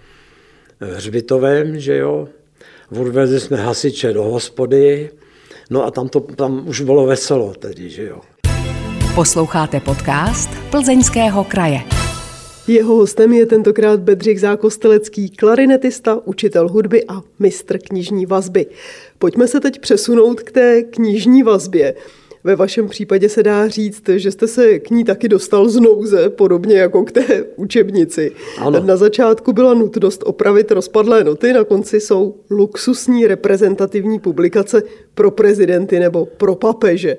hřbitovem, 0.80 1.80
že 1.80 1.96
jo. 1.96 2.28
Odvezli 3.00 3.40
jsme 3.40 3.56
hasiče 3.56 4.12
do 4.12 4.22
hospody, 4.22 5.10
no 5.70 5.86
a 5.86 5.90
tam, 5.90 6.08
to, 6.08 6.20
tam 6.20 6.68
už 6.68 6.80
bylo 6.80 7.06
veselo 7.06 7.54
tedy, 7.54 7.90
že 7.90 8.04
jo. 8.04 8.20
Posloucháte 9.14 9.80
podcast 9.80 10.50
Plzeňského 10.70 11.44
kraje. 11.44 11.80
Jeho 12.68 12.96
hostem 12.96 13.32
je 13.32 13.46
tentokrát 13.46 14.00
Bedřich 14.00 14.40
Zákostelecký, 14.40 15.30
klarinetista, 15.30 16.20
učitel 16.24 16.68
hudby 16.68 17.04
a 17.08 17.22
mistr 17.38 17.78
knižní 17.78 18.26
vazby. 18.26 18.66
Pojďme 19.18 19.48
se 19.48 19.60
teď 19.60 19.80
přesunout 19.80 20.40
k 20.40 20.52
té 20.52 20.82
knižní 20.82 21.42
vazbě. 21.42 21.94
Ve 22.44 22.56
vašem 22.56 22.88
případě 22.88 23.28
se 23.28 23.42
dá 23.42 23.68
říct, 23.68 24.02
že 24.16 24.30
jste 24.30 24.46
se 24.46 24.78
k 24.78 24.90
ní 24.90 25.04
taky 25.04 25.28
dostal 25.28 25.68
z 25.68 25.80
nouze, 25.80 26.28
podobně 26.28 26.78
jako 26.78 27.04
k 27.04 27.12
té 27.12 27.44
učebnici. 27.56 28.32
Ano. 28.58 28.80
Na 28.80 28.96
začátku 28.96 29.52
byla 29.52 29.74
nutnost 29.74 30.22
opravit 30.26 30.70
rozpadlé 30.70 31.24
noty, 31.24 31.52
na 31.52 31.64
konci 31.64 32.00
jsou 32.00 32.34
luxusní 32.50 33.26
reprezentativní 33.26 34.18
publikace 34.18 34.82
pro 35.14 35.30
prezidenty 35.30 36.00
nebo 36.00 36.26
pro 36.26 36.54
papeže. 36.54 37.16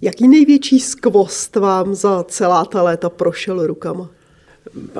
Jaký 0.00 0.28
největší 0.28 0.80
skvost 0.80 1.56
vám 1.56 1.94
za 1.94 2.24
celá 2.24 2.64
ta 2.64 2.82
léta 2.82 3.10
prošel 3.10 3.66
rukama? 3.66 4.10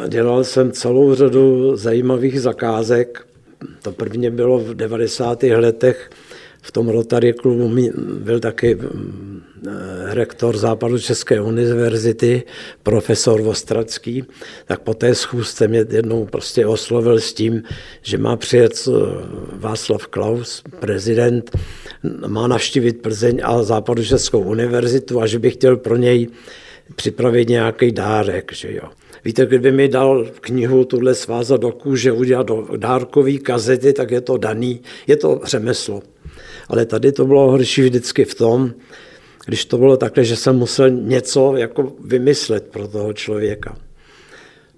Dělal 0.09 0.45
jsem 0.45 0.73
celou 0.73 1.15
řadu 1.15 1.77
zajímavých 1.77 2.41
zakázek. 2.41 3.27
To 3.83 3.93
první 3.93 4.31
bylo 4.31 4.59
v 4.59 4.75
90. 4.75 5.43
letech 5.43 6.11
v 6.63 6.73
tom 6.73 6.89
Rotary 6.89 7.33
klubu 7.33 7.77
byl 8.19 8.41
taky 8.41 8.75
mm, 8.75 9.43
rektor 10.05 10.57
Západu 10.57 10.99
České 10.99 11.41
univerzity, 11.41 12.43
profesor 12.83 13.43
Vostracký, 13.43 14.25
tak 14.67 14.81
po 14.81 14.95
té 14.95 15.15
schůzce 15.15 15.69
mě 15.69 15.85
jednou 15.91 16.27
prostě 16.27 16.67
oslovil 16.67 17.21
s 17.21 17.33
tím, 17.33 17.63
že 18.03 18.19
má 18.19 18.37
přijet 18.37 18.73
eh, 18.89 18.91
Václav 19.53 20.07
Klaus, 20.07 20.63
prezident, 20.81 21.51
má 22.27 22.47
navštívit 22.47 23.03
Plzeň 23.03 23.41
a 23.45 23.63
Západu 23.63 24.05
Českou 24.05 24.41
univerzitu 24.41 25.21
a 25.21 25.27
že 25.27 25.39
bych 25.39 25.55
chtěl 25.55 25.77
pro 25.77 25.97
něj 25.97 26.29
připravit 26.97 27.49
nějaký 27.49 27.93
dárek. 27.93 28.53
Že 28.53 28.75
jo. 28.75 28.89
Víte, 29.25 29.47
kdyby 29.47 29.73
mi 29.73 29.89
dal 29.89 30.27
knihu 30.41 30.85
tuhle 30.85 31.15
svázat 31.15 31.61
do 31.61 31.73
kůže, 31.73 32.13
udělat 32.13 32.47
do 32.47 32.69
dárkové 32.77 33.39
kazety, 33.39 33.93
tak 33.93 34.11
je 34.11 34.21
to 34.21 34.37
daný, 34.37 34.81
je 35.07 35.17
to 35.17 35.41
řemeslo. 35.45 36.03
Ale 36.73 36.87
tady 36.87 37.13
to 37.13 37.27
bylo 37.27 37.51
horší 37.51 37.83
vždycky 37.83 38.25
v 38.25 38.35
tom, 38.35 38.73
když 39.47 39.65
to 39.65 39.79
bylo 39.79 39.97
takhle, 39.97 40.25
že 40.25 40.37
jsem 40.37 40.57
musel 40.57 40.91
něco 40.91 41.57
jako 41.57 41.93
vymyslet 42.05 42.69
pro 42.69 42.89
toho 42.89 43.13
člověka. 43.13 43.77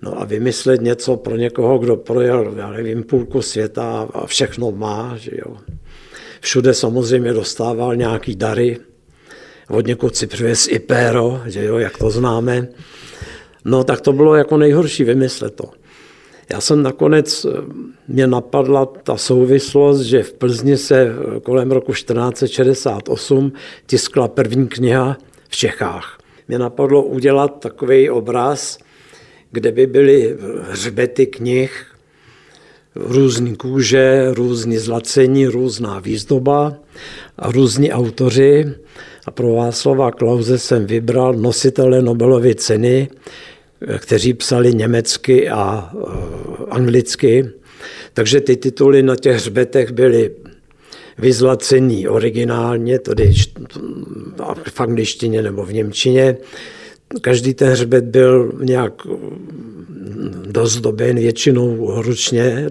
No 0.03 0.21
a 0.21 0.25
vymyslet 0.25 0.81
něco 0.81 1.17
pro 1.17 1.37
někoho, 1.37 1.79
kdo 1.79 1.97
projel, 1.97 2.55
já 2.57 2.71
nevím, 2.71 3.03
půlku 3.03 3.43
světa 3.43 4.09
a 4.13 4.27
všechno 4.27 4.71
má, 4.71 5.17
že 5.17 5.31
jo. 5.35 5.57
Všude 6.41 6.75
samozřejmě 6.75 7.33
dostával 7.33 7.97
nějaký 7.97 8.37
dary, 8.37 8.79
od 9.69 9.87
někud 9.87 10.17
si 10.17 10.27
přivez 10.27 10.69
i 10.69 10.79
péro, 10.79 11.43
že 11.47 11.65
jo, 11.65 11.79
jak 11.79 11.99
to 11.99 12.11
známe. 12.11 12.69
No 13.65 13.85
tak 13.85 14.01
to 14.01 14.13
bylo 14.13 14.35
jako 14.35 14.57
nejhorší 14.57 15.05
vymyslet 15.05 15.55
to. 15.55 15.84
Já 16.53 16.61
jsem 16.61 16.83
nakonec, 16.83 17.45
eh, 17.45 17.49
mě 18.09 18.27
napadla 18.27 18.87
ta 18.87 19.17
souvislost, 19.17 20.01
že 20.01 20.23
v 20.23 20.33
Plzni 20.33 20.77
se 20.77 21.01
eh, 21.03 21.41
kolem 21.41 21.71
roku 21.71 21.93
1468 21.93 23.53
tiskla 23.87 24.29
první 24.29 24.69
kniha 24.69 25.17
v 25.49 25.57
Čechách. 25.57 26.19
Mě 26.49 26.59
napadlo 26.59 27.03
udělat 27.03 27.61
takový 27.61 28.11
obraz, 28.11 28.79
kde 29.51 29.73
by 29.73 29.87
byly 29.87 30.37
hřbety 30.71 31.27
knih, 31.27 31.87
různý 32.95 33.57
kůže, 33.57 34.27
různý 34.33 34.79
zlacení, 34.79 35.47
různá 35.47 35.99
výzdoba 35.99 36.77
a 37.39 37.53
různí 37.53 37.93
autoři. 37.93 38.75
A 39.27 39.31
pro 39.31 39.53
Václava 39.53 40.11
Klauze 40.11 40.59
jsem 40.59 40.87
vybral 40.87 41.35
nositele 41.35 42.03
Nobelovy 42.03 42.55
ceny, 42.55 43.09
kteří 43.99 44.35
psali 44.35 44.75
německy 44.75 45.49
a 45.49 45.91
eh, 45.95 46.07
anglicky. 46.71 47.51
Takže 48.13 48.41
ty 48.41 48.57
tituly 48.57 49.03
na 49.03 49.17
těch 49.17 49.37
hřbetech 49.37 49.93
byly 49.93 50.31
vyzlacení 51.19 52.09
originálně, 52.09 52.99
tedy 52.99 53.33
v 54.71 54.81
angličtině 54.81 55.43
nebo 55.43 55.65
v 55.65 55.73
němčině. 55.73 56.37
Každý 57.21 57.55
ten 57.55 57.69
hřbet 57.69 58.05
byl 58.05 58.53
nějak 58.63 58.93
dozdoben, 60.47 61.17
většinou 61.17 62.03
ručně 62.03 62.71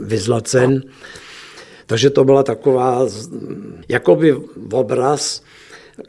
vyzlacen. 0.00 0.82
Takže 1.86 2.10
to 2.10 2.24
byla 2.24 2.42
taková 2.42 3.06
jakoby 3.88 4.36
obraz 4.72 5.42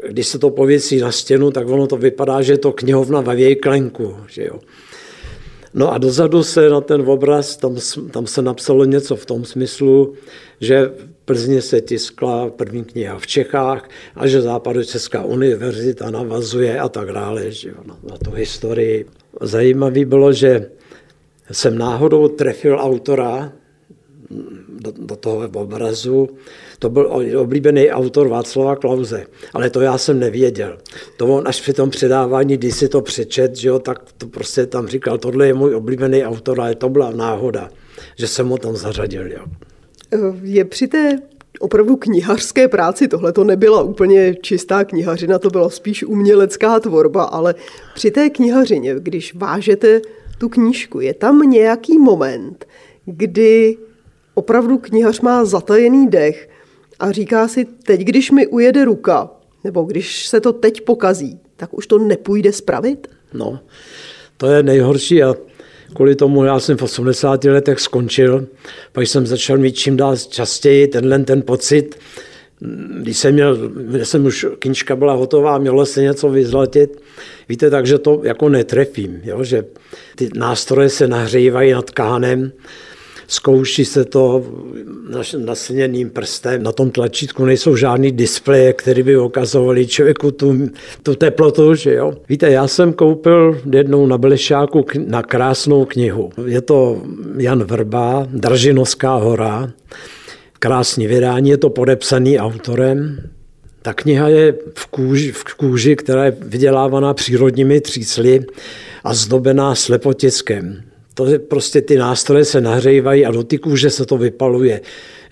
když 0.10 0.28
se 0.28 0.40
to 0.40 0.50
pověsí 0.50 1.00
na 1.00 1.12
stěnu, 1.12 1.52
tak 1.52 1.68
ono 1.68 1.88
to 1.88 1.98
vypadá, 1.98 2.42
že 2.42 2.54
je 2.54 2.58
to 2.58 2.72
knihovna 2.72 3.22
ve 3.22 3.36
Vějklenku. 3.36 4.16
Že 4.28 4.46
jo. 4.46 4.60
No 5.74 5.94
a 5.94 5.98
dozadu 5.98 6.44
se 6.44 6.70
na 6.70 6.82
ten 6.82 7.02
obraz, 7.10 7.58
tam, 7.58 7.78
tam 8.12 8.28
se 8.28 8.42
napsalo 8.42 8.86
něco 8.86 9.16
v 9.16 9.26
tom 9.26 9.46
smyslu, 9.46 10.14
že 10.62 10.86
v 10.86 11.18
Plzně 11.28 11.62
se 11.62 11.82
tiskla 11.82 12.50
první 12.50 12.84
kniha 12.84 13.20
v 13.20 13.28
Čechách 13.28 13.90
a 14.16 14.28
že 14.28 14.42
Česká 14.86 15.24
univerzita 15.24 16.12
navazuje 16.12 16.80
a 16.80 16.90
tak 16.90 17.12
dále 17.12 17.52
že 17.52 17.70
jo, 17.70 17.76
na, 17.86 17.98
na 18.12 18.18
tu 18.18 18.32
historii. 18.32 19.06
Zajímavé 19.42 20.06
bylo, 20.06 20.34
že 20.34 20.72
jsem 21.52 21.78
náhodou 21.78 22.28
trefil 22.28 22.80
autora 22.80 23.52
do, 24.70 24.94
do 24.98 25.16
toho 25.16 25.50
obrazu. 25.54 26.30
To 26.80 26.90
byl 26.90 27.10
oblíbený 27.38 27.90
autor 27.90 28.28
Václava 28.28 28.76
Klauze, 28.76 29.26
ale 29.54 29.70
to 29.70 29.82
já 29.82 29.98
jsem 29.98 30.20
nevěděl. 30.20 30.78
To 31.18 31.28
on 31.28 31.48
až 31.48 31.62
při 31.62 31.74
tom 31.74 31.90
předávání, 31.90 32.58
když 32.58 32.76
si 32.76 32.90
to 32.90 33.02
přečet, 33.02 33.56
že 33.56 33.68
jo, 33.68 33.80
tak 33.80 34.12
to 34.18 34.28
prostě 34.28 34.66
tam 34.66 34.88
říkal, 34.88 35.18
tohle 35.18 35.48
je 35.48 35.54
můj 35.54 35.76
oblíbený 35.76 36.26
autor, 36.26 36.62
ale 36.62 36.76
to 36.76 36.90
byla 36.90 37.12
náhoda, 37.12 37.70
že 38.16 38.28
jsem 38.28 38.48
ho 38.48 38.58
tam 38.58 38.76
zařadil. 38.76 39.32
Jo. 39.32 39.46
Je 40.42 40.66
při 40.66 40.88
té 40.88 41.20
opravdu 41.60 41.96
knihařské 41.96 42.68
práci. 42.68 43.08
Tohle 43.08 43.34
to 43.34 43.44
nebyla 43.44 43.82
úplně 43.82 44.36
čistá 44.42 44.84
knihařina, 44.84 45.40
to 45.40 45.50
byla 45.50 45.70
spíš 45.70 46.04
umělecká 46.04 46.80
tvorba, 46.80 47.24
ale 47.24 47.56
při 47.96 48.12
té 48.12 48.30
knihařině, 48.30 48.96
když 49.00 49.36
vážete 49.36 50.02
tu 50.38 50.50
knížku, 50.50 51.00
je 51.00 51.14
tam 51.14 51.42
nějaký 51.42 52.00
moment, 52.00 52.66
kdy 53.06 53.78
opravdu 54.38 54.78
knihař 54.78 55.22
má 55.22 55.46
zatajený 55.46 56.08
dech 56.08 56.50
a 57.00 57.12
říká 57.12 57.48
si, 57.48 57.66
teď 57.66 58.02
když 58.02 58.32
mi 58.32 58.48
ujede 58.48 58.86
ruka, 58.86 59.30
nebo 59.64 59.84
když 59.84 60.28
se 60.28 60.42
to 60.42 60.54
teď 60.54 60.82
pokazí, 60.82 61.40
tak 61.58 61.74
už 61.74 61.88
to 61.88 61.98
nepůjde 61.98 62.54
spravit? 62.54 63.08
No, 63.34 63.60
to 64.38 64.48
je 64.48 64.64
nejhorší 64.64 65.24
a 65.24 65.36
kvůli 65.96 66.16
tomu 66.16 66.44
já 66.44 66.60
jsem 66.60 66.78
v 66.78 66.82
80 66.82 67.44
letech 67.44 67.80
skončil, 67.80 68.48
pak 68.92 69.08
jsem 69.08 69.28
začal 69.28 69.58
mít 69.58 69.72
čím 69.72 69.98
dál 69.98 70.18
častěji 70.18 70.88
tenhle 70.88 71.20
ten 71.20 71.42
pocit, 71.42 72.00
když 73.02 73.18
jsem 73.18 73.34
měl, 73.34 73.58
když 73.70 74.08
jsem 74.08 74.26
už 74.26 74.46
knížka 74.60 74.96
byla 74.96 75.14
hotová, 75.14 75.58
mělo 75.58 75.86
se 75.86 76.02
něco 76.02 76.30
vyzlatit, 76.30 77.02
víte, 77.50 77.70
takže 77.70 77.98
to 77.98 78.22
jako 78.24 78.50
netrefím, 78.50 79.22
jo, 79.24 79.44
že 79.44 79.66
ty 80.16 80.30
nástroje 80.36 80.90
se 80.90 81.08
nahřívají 81.08 81.72
nad 81.72 81.92
kánem, 81.92 82.52
zkouší 83.28 83.86
se 83.86 84.06
to 84.06 84.46
naslněným 85.38 86.10
prstem. 86.10 86.64
Na 86.64 86.72
tom 86.72 86.92
tlačítku 86.92 87.46
nejsou 87.46 87.76
žádný 87.76 88.12
displeje, 88.12 88.74
které 88.74 89.04
by 89.04 89.18
ukazovaly 89.18 89.88
člověku 89.88 90.32
tu, 90.32 90.70
tu 91.04 91.16
teplotu. 91.16 91.76
Že 91.76 91.94
jo? 91.94 92.14
Víte, 92.30 92.52
já 92.52 92.68
jsem 92.68 92.94
koupil 92.94 93.62
jednou 93.74 94.08
na 94.08 94.18
Belešáku 94.18 94.86
na 95.06 95.24
krásnou 95.24 95.86
knihu. 95.86 96.30
Je 96.46 96.62
to 96.62 97.02
Jan 97.38 97.64
Vrba, 97.64 98.28
Držinovská 98.32 99.16
hora. 99.16 99.72
Krásný 100.60 101.08
vydání, 101.08 101.50
je 101.50 101.58
to 101.58 101.70
podepsaný 101.70 102.40
autorem. 102.40 103.30
Ta 103.82 103.94
kniha 103.94 104.28
je 104.28 104.54
v 104.76 104.86
kůži, 104.86 105.32
v 105.32 105.44
kůži, 105.58 105.96
která 105.96 106.26
je 106.26 106.38
vydělávaná 106.42 107.14
přírodními 107.14 107.82
třísly 107.82 108.46
a 109.04 109.14
zdobená 109.14 109.76
slepotiskem 109.76 110.87
to 111.18 111.26
je 111.26 111.40
prostě 111.40 111.82
ty 111.82 111.98
nástroje 111.98 112.46
se 112.46 112.62
nahřívají 112.62 113.26
a 113.26 113.32
do 113.32 113.44
kůže 113.62 113.90
se 113.90 114.06
to 114.06 114.18
vypaluje, 114.18 114.82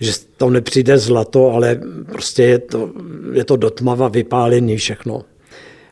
že 0.00 0.12
to 0.36 0.50
nepřijde 0.50 0.98
zlato, 0.98 1.50
ale 1.52 1.80
prostě 2.12 2.42
je 2.42 2.58
to, 2.58 2.90
je 3.32 3.44
to 3.44 3.56
dotmava 3.56 4.08
vypálený 4.08 4.76
všechno. 4.76 5.22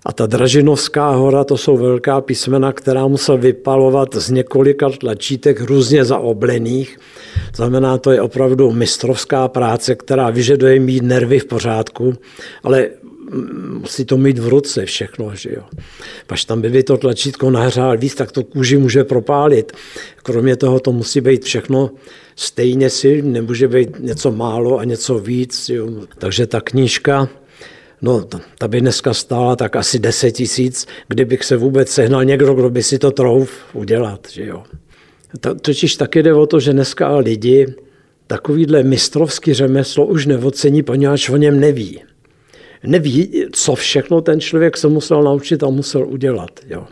A 0.06 0.12
ta 0.12 0.26
Dražinovská 0.26 1.10
hora, 1.10 1.44
to 1.44 1.56
jsou 1.56 1.76
velká 1.76 2.20
písmena, 2.20 2.72
která 2.72 3.06
musel 3.06 3.38
vypalovat 3.38 4.14
z 4.14 4.30
několika 4.30 4.90
tlačítek 4.90 5.60
různě 5.60 6.04
zaoblených. 6.04 6.98
Znamená, 7.54 7.98
to 7.98 8.10
je 8.10 8.22
opravdu 8.22 8.72
mistrovská 8.72 9.48
práce, 9.48 9.94
která 9.94 10.30
vyžaduje 10.30 10.80
mít 10.80 11.02
nervy 11.02 11.38
v 11.38 11.44
pořádku, 11.44 12.14
ale 12.62 12.88
musí 13.78 14.04
to 14.04 14.16
mít 14.16 14.38
v 14.38 14.48
ruce 14.48 14.84
všechno, 14.84 15.34
že 15.34 15.50
jo. 15.52 15.62
Až 16.28 16.44
tam 16.44 16.62
by 16.62 16.82
to 16.82 16.96
tlačítko 16.96 17.50
nahřál 17.50 17.98
víc, 17.98 18.14
tak 18.14 18.32
to 18.32 18.44
kůži 18.44 18.76
může 18.76 19.04
propálit. 19.04 19.72
Kromě 20.22 20.56
toho 20.56 20.80
to 20.80 20.92
musí 20.92 21.20
být 21.20 21.44
všechno 21.44 21.90
stejně 22.36 22.90
silný, 22.90 23.32
nemůže 23.32 23.68
být 23.68 23.98
něco 23.98 24.32
málo 24.32 24.78
a 24.78 24.84
něco 24.84 25.18
víc. 25.18 25.68
Jo. 25.68 25.88
Takže 26.18 26.46
ta 26.46 26.60
knížka, 26.60 27.28
no 28.02 28.24
ta 28.58 28.68
by 28.68 28.80
dneska 28.80 29.14
stála 29.14 29.56
tak 29.56 29.76
asi 29.76 29.98
10 29.98 30.30
tisíc, 30.30 30.86
kdybych 31.08 31.44
se 31.44 31.56
vůbec 31.56 31.88
sehnal 31.88 32.24
někdo, 32.24 32.54
kdo 32.54 32.70
by 32.70 32.82
si 32.82 32.98
to 32.98 33.10
trouf 33.10 33.50
udělat, 33.72 34.26
že 34.30 34.46
jo. 34.46 34.62
Totiž 35.60 35.96
taky 35.96 36.22
jde 36.22 36.34
o 36.34 36.46
to, 36.46 36.60
že 36.60 36.72
dneska 36.72 37.16
lidi 37.16 37.66
takovýhle 38.26 38.82
mistrovský 38.82 39.54
řemeslo 39.54 40.06
už 40.06 40.26
neocení, 40.26 40.82
poněvadž 40.82 41.28
o 41.28 41.36
něm 41.36 41.60
neví 41.60 42.00
neví, 42.86 43.44
co 43.52 43.74
všechno 43.74 44.20
ten 44.20 44.40
člověk 44.40 44.76
se 44.76 44.88
musel 44.88 45.22
naučit 45.22 45.62
a 45.62 45.70
musel 45.70 46.06
udělat. 46.08 46.50
Jo. 46.68 46.86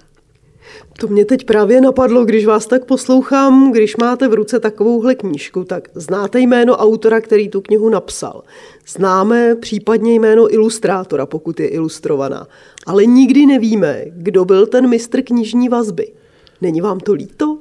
To 0.99 1.09
mě 1.09 1.25
teď 1.25 1.45
právě 1.45 1.81
napadlo, 1.81 2.25
když 2.25 2.47
vás 2.47 2.67
tak 2.67 2.85
poslouchám, 2.85 3.73
když 3.73 3.97
máte 3.97 4.29
v 4.29 4.35
ruce 4.35 4.61
takovouhle 4.61 5.15
knížku, 5.15 5.65
tak 5.65 5.89
znáte 5.95 6.41
jméno 6.41 6.77
autora, 6.77 7.21
který 7.21 7.49
tu 7.49 7.61
knihu 7.61 7.89
napsal. 7.89 8.43
Známe 8.87 9.55
případně 9.55 10.15
jméno 10.15 10.55
ilustrátora, 10.55 11.27
pokud 11.27 11.61
je 11.61 11.69
ilustrovaná. 11.69 12.47
Ale 12.87 13.07
nikdy 13.07 13.47
nevíme, 13.47 14.05
kdo 14.07 14.45
byl 14.45 14.67
ten 14.67 14.89
mistr 14.89 15.23
knižní 15.23 15.69
vazby. 15.69 16.13
Není 16.61 16.81
vám 16.81 17.01
to 17.01 17.13
líto? 17.13 17.59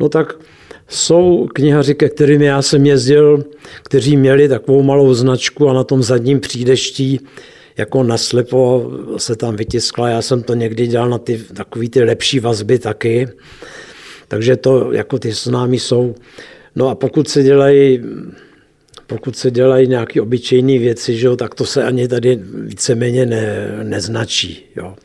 No 0.00 0.08
tak 0.08 0.38
jsou 0.90 1.48
knihaři, 1.54 1.94
ke 1.94 2.08
kterým 2.08 2.42
já 2.42 2.62
jsem 2.62 2.86
jezdil, 2.86 3.44
kteří 3.82 4.16
měli 4.16 4.48
takovou 4.48 4.82
malou 4.82 5.14
značku 5.14 5.68
a 5.68 5.72
na 5.72 5.84
tom 5.84 6.02
zadním 6.02 6.40
přídeští 6.40 7.20
jako 7.76 8.02
naslepo 8.02 8.92
se 9.16 9.36
tam 9.36 9.56
vytiskla. 9.56 10.08
Já 10.08 10.22
jsem 10.22 10.42
to 10.42 10.54
někdy 10.54 10.86
dělal 10.86 11.08
na 11.08 11.18
ty 11.18 11.44
takový 11.54 11.88
ty 11.88 12.02
lepší 12.02 12.40
vazby 12.40 12.78
taky. 12.78 13.28
Takže 14.28 14.56
to 14.56 14.92
jako 14.92 15.18
ty 15.18 15.32
známí 15.32 15.78
jsou. 15.78 16.14
No 16.76 16.88
a 16.88 16.94
pokud 16.94 17.28
se 17.28 17.42
dělají 17.42 18.02
pokud 19.06 19.36
se 19.36 19.50
dělají 19.50 19.88
nějaké 19.88 20.20
obyčejné 20.20 20.78
věci, 20.78 21.16
že 21.16 21.26
jo, 21.26 21.36
tak 21.36 21.54
to 21.54 21.66
se 21.66 21.84
ani 21.84 22.08
tady 22.08 22.40
víceméně 22.54 23.26
ne, 23.26 23.78
neznačí. 23.82 24.64
Jo. 24.76 24.96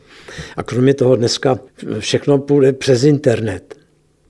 A 0.56 0.62
kromě 0.62 0.94
toho 0.94 1.16
dneska 1.16 1.58
všechno 1.98 2.38
půjde 2.38 2.72
přes 2.72 3.04
internet. 3.04 3.75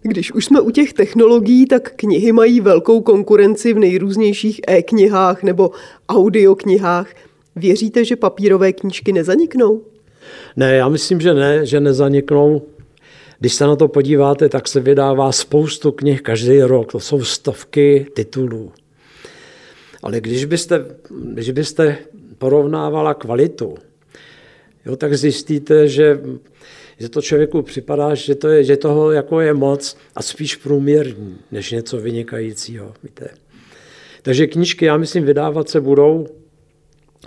Když 0.07 0.33
už 0.33 0.45
jsme 0.45 0.61
u 0.61 0.71
těch 0.71 0.93
technologií, 0.93 1.67
tak 1.67 1.93
knihy 1.97 2.33
mají 2.33 2.61
velkou 2.61 3.01
konkurenci 3.01 3.73
v 3.73 3.79
nejrůznějších 3.79 4.61
e-knihách 4.69 5.43
nebo 5.43 5.71
audioknihách. 6.09 7.15
Věříte, 7.57 8.05
že 8.05 8.17
papírové 8.17 8.73
knížky 8.73 9.13
nezaniknou? 9.13 9.83
Ne, 10.57 10.75
já 10.75 10.89
myslím, 10.89 11.21
že 11.21 11.35
ne, 11.35 11.67
že 11.67 11.81
nezaniknou. 11.81 12.63
Když 13.39 13.55
se 13.55 13.67
na 13.67 13.77
to 13.77 13.89
podíváte, 13.89 14.49
tak 14.49 14.69
se 14.69 14.81
vydává 14.81 15.33
spoustu 15.33 15.93
knih 15.93 16.23
každý 16.23 16.63
rok. 16.63 16.93
To 16.93 17.01
jsou 17.01 17.25
stovky 17.25 18.07
titulů. 18.15 18.73
Ale 20.03 20.21
když 20.21 20.45
byste, 20.45 20.85
když 21.11 21.51
byste 21.51 21.99
porovnávala 22.39 23.15
kvalitu, 23.15 23.75
jo, 24.87 24.97
tak 24.97 25.15
zjistíte, 25.15 25.89
že 25.89 26.21
že 26.99 27.09
to 27.09 27.23
člověku 27.23 27.63
připadá, 27.63 28.15
že, 28.15 28.35
to 28.35 28.49
je, 28.49 28.65
že 28.65 28.77
toho 28.77 29.13
jako 29.13 29.41
je 29.41 29.55
moc 29.55 29.97
a 30.15 30.23
spíš 30.23 30.57
průměrný, 30.57 31.37
než 31.53 31.71
něco 31.71 31.97
vynikajícího. 31.97 32.95
Víte. 33.03 33.29
Takže 34.23 34.47
knížky, 34.47 34.85
já 34.85 34.97
myslím, 34.97 35.25
vydávat 35.25 35.69
se 35.69 35.81
budou, 35.81 36.27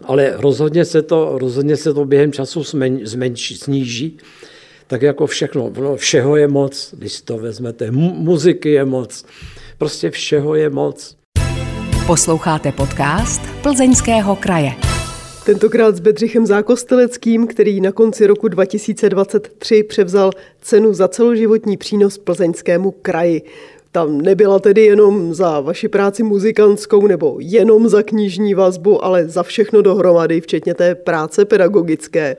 ale 0.03 0.33
rozhodně 0.35 0.85
se 0.85 1.01
to, 1.01 1.37
rozhodně 1.37 1.77
se 1.77 1.93
to 1.93 2.05
během 2.05 2.31
času 2.31 2.63
zmenší, 3.03 3.55
sníží, 3.55 4.17
tak 4.87 5.01
jako 5.01 5.27
všechno. 5.27 5.73
No, 5.81 5.95
všeho 5.95 6.35
je 6.35 6.47
moc, 6.47 6.93
když 6.97 7.21
to 7.21 7.37
vezmete. 7.37 7.91
muziky 7.91 8.71
je 8.71 8.85
moc, 8.85 9.25
prostě 9.77 10.09
všeho 10.09 10.55
je 10.55 10.69
moc. 10.69 11.15
Posloucháte 12.07 12.71
podcast 12.71 13.41
Plzeňského 13.61 14.35
kraje. 14.35 14.98
Tentokrát 15.49 15.95
s 15.95 15.99
Bedřichem 15.99 16.45
Zákosteleckým, 16.45 17.47
který 17.47 17.81
na 17.81 17.91
konci 17.91 18.27
roku 18.27 18.47
2023 18.47 19.83
převzal 19.83 20.31
cenu 20.61 20.93
za 20.93 21.07
celoživotní 21.07 21.77
přínos 21.77 22.17
plzeňskému 22.17 22.91
kraji. 22.91 23.41
Tam 23.91 24.21
nebyla 24.21 24.59
tedy 24.59 24.81
jenom 24.85 25.33
za 25.33 25.59
vaši 25.59 25.87
práci 25.87 26.23
muzikantskou 26.23 27.07
nebo 27.07 27.37
jenom 27.39 27.89
za 27.89 28.03
knižní 28.03 28.53
vazbu, 28.53 29.05
ale 29.05 29.27
za 29.27 29.43
všechno 29.43 29.81
dohromady, 29.81 30.41
včetně 30.41 30.73
té 30.73 30.95
práce 30.95 31.45
pedagogické. 31.45 32.37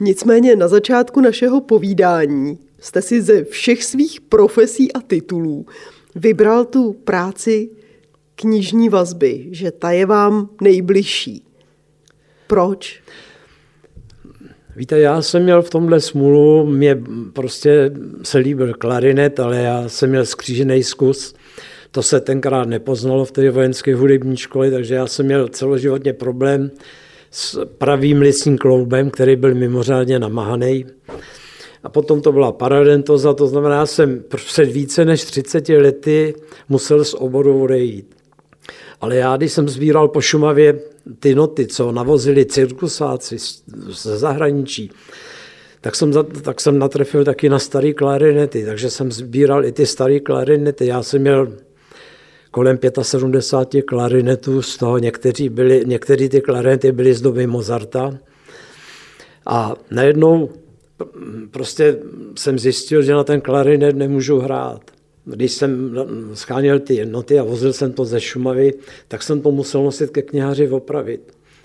Nicméně 0.00 0.56
na 0.56 0.68
začátku 0.68 1.20
našeho 1.20 1.60
povídání 1.60 2.58
jste 2.80 3.02
si 3.02 3.22
ze 3.22 3.44
všech 3.44 3.84
svých 3.84 4.20
profesí 4.20 4.92
a 4.92 5.00
titulů 5.00 5.66
vybral 6.14 6.64
tu 6.64 6.92
práci 6.92 7.68
knižní 8.34 8.88
vazby, 8.88 9.46
že 9.50 9.70
ta 9.70 9.90
je 9.90 10.06
vám 10.06 10.48
nejbližší. 10.60 11.53
Proč? 12.46 13.02
Víte, 14.76 14.98
já 14.98 15.22
jsem 15.22 15.42
měl 15.42 15.62
v 15.62 15.70
tomhle 15.70 16.00
smůlu, 16.00 16.66
mě 16.66 17.02
prostě 17.32 17.90
se 18.22 18.38
líbil 18.38 18.74
klarinet, 18.74 19.40
ale 19.40 19.56
já 19.56 19.88
jsem 19.88 20.10
měl 20.10 20.26
skřížený 20.26 20.82
zkus. 20.82 21.34
To 21.90 22.02
se 22.02 22.20
tenkrát 22.20 22.68
nepoznalo 22.68 23.24
v 23.24 23.32
té 23.32 23.50
vojenské 23.50 23.94
hudební 23.94 24.36
škole, 24.36 24.70
takže 24.70 24.94
já 24.94 25.06
jsem 25.06 25.26
měl 25.26 25.48
celoživotně 25.48 26.12
problém 26.12 26.70
s 27.30 27.64
pravým 27.78 28.20
licním 28.20 28.58
kloubem, 28.58 29.10
který 29.10 29.36
byl 29.36 29.54
mimořádně 29.54 30.18
namahaný. 30.18 30.86
A 31.82 31.88
potom 31.88 32.20
to 32.20 32.32
byla 32.32 32.52
paradentoza, 32.52 33.34
to 33.34 33.46
znamená, 33.46 33.86
jsem 33.86 34.24
před 34.28 34.72
více 34.72 35.04
než 35.04 35.24
30 35.24 35.68
lety 35.68 36.34
musel 36.68 37.04
z 37.04 37.14
oboru 37.14 37.62
odejít. 37.62 38.13
Ale 39.00 39.16
já, 39.16 39.36
když 39.36 39.52
jsem 39.52 39.68
sbíral 39.68 40.08
po 40.08 40.20
Šumavě 40.20 40.80
ty 41.18 41.34
noty, 41.34 41.66
co 41.66 41.92
navozili 41.92 42.46
cirkusáci 42.46 43.36
ze 43.88 44.18
zahraničí, 44.18 44.90
tak 45.80 45.94
jsem, 45.94 46.12
tak 46.42 46.60
jsem 46.60 46.78
natrefil 46.78 47.24
taky 47.24 47.48
na 47.48 47.58
staré 47.58 47.92
klarinety, 47.92 48.64
takže 48.64 48.90
jsem 48.90 49.12
sbíral 49.12 49.64
i 49.64 49.72
ty 49.72 49.86
staré 49.86 50.20
klarinety. 50.20 50.86
Já 50.86 51.02
jsem 51.02 51.20
měl 51.20 51.52
kolem 52.50 52.78
75 53.02 53.82
klarinetů, 53.82 54.62
z 54.62 54.76
toho 54.76 54.98
někteří, 54.98 55.48
byli, 55.48 55.82
některý 55.86 56.28
ty 56.28 56.40
klarinety 56.40 56.92
byly 56.92 57.14
z 57.14 57.20
doby 57.20 57.46
Mozarta. 57.46 58.18
A 59.46 59.76
najednou 59.90 60.50
prostě 61.50 61.98
jsem 62.36 62.58
zjistil, 62.58 63.02
že 63.02 63.12
na 63.12 63.24
ten 63.24 63.40
klarinet 63.40 63.96
nemůžu 63.96 64.38
hrát. 64.38 64.93
Když 65.24 65.52
jsem 65.52 65.98
scháněl 66.34 66.78
ty 66.78 67.06
noty 67.06 67.38
a 67.38 67.44
vozil 67.44 67.72
jsem 67.72 67.92
to 67.92 68.04
ze 68.04 68.20
Šumavy, 68.20 68.74
tak 69.08 69.22
jsem 69.22 69.40
to 69.40 69.50
musel 69.50 69.84
nosit 69.84 70.10
ke 70.10 70.22
knihaři 70.22 70.68
opravit. 70.68 71.20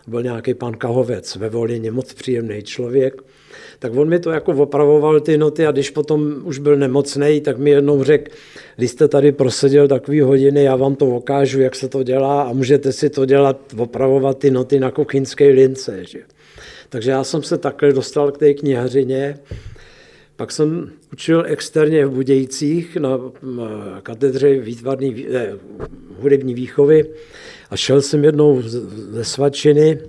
byl 0.07 0.23
nějaký 0.23 0.53
pan 0.53 0.73
Kahovec 0.73 1.35
ve 1.35 1.49
Volině, 1.49 1.91
moc 1.91 2.13
příjemný 2.13 2.63
člověk. 2.63 3.21
Tak 3.79 3.95
on 3.95 4.09
mi 4.09 4.19
to 4.19 4.31
jako 4.31 4.51
opravoval 4.51 5.19
ty 5.19 5.37
noty 5.37 5.67
a 5.67 5.71
když 5.71 5.89
potom 5.89 6.35
už 6.43 6.59
byl 6.59 6.75
nemocný, 6.75 7.41
tak 7.41 7.57
mi 7.57 7.69
jednou 7.69 8.03
řekl, 8.03 8.31
když 8.77 8.91
jste 8.91 9.07
tady 9.07 9.31
proseděl 9.31 9.87
takový 9.87 10.21
hodiny, 10.21 10.63
já 10.63 10.75
vám 10.75 10.95
to 10.95 11.05
ukážu, 11.05 11.61
jak 11.61 11.75
se 11.75 11.87
to 11.87 12.03
dělá 12.03 12.41
a 12.41 12.53
můžete 12.53 12.91
si 12.91 13.09
to 13.09 13.25
dělat, 13.25 13.57
opravovat 13.77 14.39
ty 14.39 14.51
noty 14.51 14.79
na 14.79 14.91
kuchyňské 14.91 15.49
lince. 15.49 16.05
Že? 16.05 16.19
Takže 16.89 17.11
já 17.11 17.23
jsem 17.23 17.43
se 17.43 17.57
takhle 17.57 17.93
dostal 17.93 18.31
k 18.31 18.37
té 18.37 18.53
knihařině. 18.53 19.39
Pak 20.39 20.51
jsem 20.51 20.91
učil 21.13 21.43
externě 21.47 22.05
v 22.05 22.11
Budějcích 22.11 22.97
na 22.97 23.19
katedře 24.03 24.59
výtvarný, 24.59 25.25
ne, 25.31 25.53
hudební 26.19 26.53
výchovy 26.53 27.05
a 27.69 27.75
šel 27.75 28.01
jsem 28.01 28.23
jednou 28.23 28.61
ze 28.61 29.23
Svačiny 29.23 29.99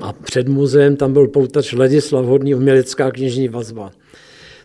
a 0.00 0.12
před 0.12 0.48
muzeem 0.48 0.96
tam 0.96 1.12
byl 1.12 1.28
poutač 1.28 1.72
Ladislav 1.72 2.24
Hodný 2.24 2.54
umělecká 2.54 3.10
knižní 3.10 3.48
vazba. 3.48 3.90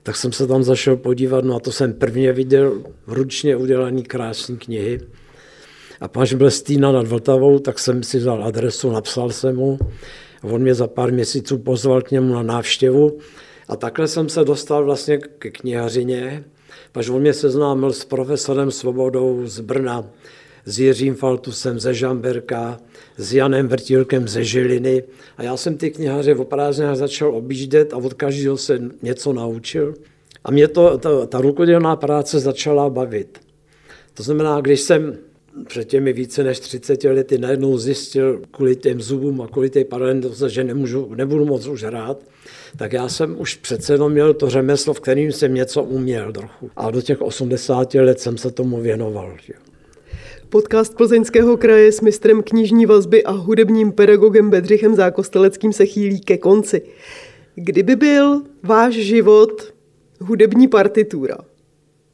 Tak 0.04 0.16
jsem 0.16 0.32
se 0.32 0.48
tam 0.48 0.64
zašel 0.64 0.98
podívat, 0.98 1.44
no 1.46 1.56
a 1.56 1.60
to 1.60 1.72
jsem 1.72 1.94
prvně 1.94 2.34
viděl 2.34 2.82
ručně 3.08 3.56
udělané 3.56 4.02
krásné 4.02 4.56
knihy. 4.58 5.00
A 6.02 6.08
pan 6.08 6.28
byl 6.36 6.52
Stýna 6.52 6.92
nad 6.92 7.08
Vltavou, 7.08 7.60
tak 7.60 7.80
jsem 7.80 8.04
si 8.04 8.18
vzal 8.18 8.44
adresu, 8.44 8.92
napsal 8.92 9.30
jsem 9.30 9.56
mu 9.56 9.80
a 10.42 10.48
on 10.48 10.62
mě 10.62 10.74
za 10.74 10.88
pár 10.88 11.14
měsíců 11.14 11.58
pozval 11.58 12.02
k 12.02 12.12
němu 12.12 12.34
na 12.34 12.44
návštěvu. 12.44 13.20
A 13.68 13.76
takhle 13.76 14.08
jsem 14.08 14.30
se 14.30 14.44
dostal 14.44 14.86
vlastně 14.86 15.18
ke 15.18 15.52
knihařině, 15.52 16.44
paž 16.92 17.10
on 17.10 17.22
mě 17.22 17.34
seznámil 17.34 17.94
s 17.94 18.06
profesorem 18.06 18.72
Svobodou 18.72 19.42
z 19.46 19.60
Brna, 19.60 20.06
s 20.66 20.80
Jiřím 20.80 21.16
Faltusem 21.16 21.80
ze 21.80 21.94
Žamberka, 21.94 22.80
s 23.18 23.34
Janem 23.34 23.68
Vrtílkem 23.68 24.28
ze 24.28 24.44
Žiliny. 24.44 25.04
A 25.38 25.44
já 25.44 25.58
jsem 25.58 25.78
ty 25.78 25.92
knihaře 25.92 26.34
v 26.34 26.44
prázdninách 26.44 26.96
začal 26.96 27.36
objíždět 27.36 27.94
a 27.94 27.98
od 27.98 28.14
každého 28.14 28.58
se 28.58 28.82
něco 29.02 29.34
naučil. 29.34 29.94
A 30.44 30.52
mě 30.52 30.68
to, 30.68 30.98
ta, 30.98 31.26
ta 31.26 31.42
rukodělná 31.42 31.96
práce 31.96 32.40
začala 32.40 32.90
bavit. 32.90 33.40
To 34.14 34.24
znamená, 34.24 34.62
když 34.62 34.82
jsem 34.82 35.18
před 35.68 35.88
těmi 35.88 36.14
více 36.14 36.44
než 36.44 36.60
30 36.60 37.04
lety 37.04 37.38
najednou 37.38 37.78
zjistil 37.78 38.42
kvůli 38.52 38.76
těm 38.76 39.02
zubům 39.02 39.42
a 39.42 39.48
kvůli 39.48 39.70
té 39.70 39.86
paralendoze, 39.86 40.50
že 40.50 40.64
nemůžu, 40.64 41.16
nebudu 41.16 41.46
moc 41.46 41.68
už 41.68 41.84
hrát, 41.84 42.24
tak 42.78 42.94
já 42.94 43.10
jsem 43.10 43.36
už 43.40 43.56
přece 43.56 43.94
jenom 43.94 44.12
měl 44.12 44.34
to 44.34 44.50
řemeslo, 44.50 44.94
v 44.94 45.00
kterým 45.00 45.32
jsem 45.32 45.54
něco 45.54 45.84
uměl 45.84 46.32
trochu. 46.32 46.72
A 46.76 46.92
do 46.92 47.02
těch 47.02 47.22
80 47.22 47.94
let 47.94 48.20
jsem 48.20 48.38
se 48.38 48.52
tomu 48.52 48.82
věnoval. 48.82 49.38
Podcast 50.50 50.98
Plzeňského 50.98 51.58
kraje 51.58 51.92
s 51.92 52.02
mistrem 52.02 52.44
knižní 52.44 52.86
vazby 52.86 53.24
a 53.24 53.32
hudebním 53.32 53.92
pedagogem 53.92 54.50
Bedřichem 54.50 54.96
Zákosteleckým 54.96 55.74
se 55.74 55.86
chýlí 55.86 56.20
ke 56.20 56.38
konci. 56.38 56.82
Kdyby 57.56 57.96
byl 57.96 58.42
váš 58.64 58.94
život 58.94 59.74
hudební 60.20 60.68
partitura, 60.68 61.38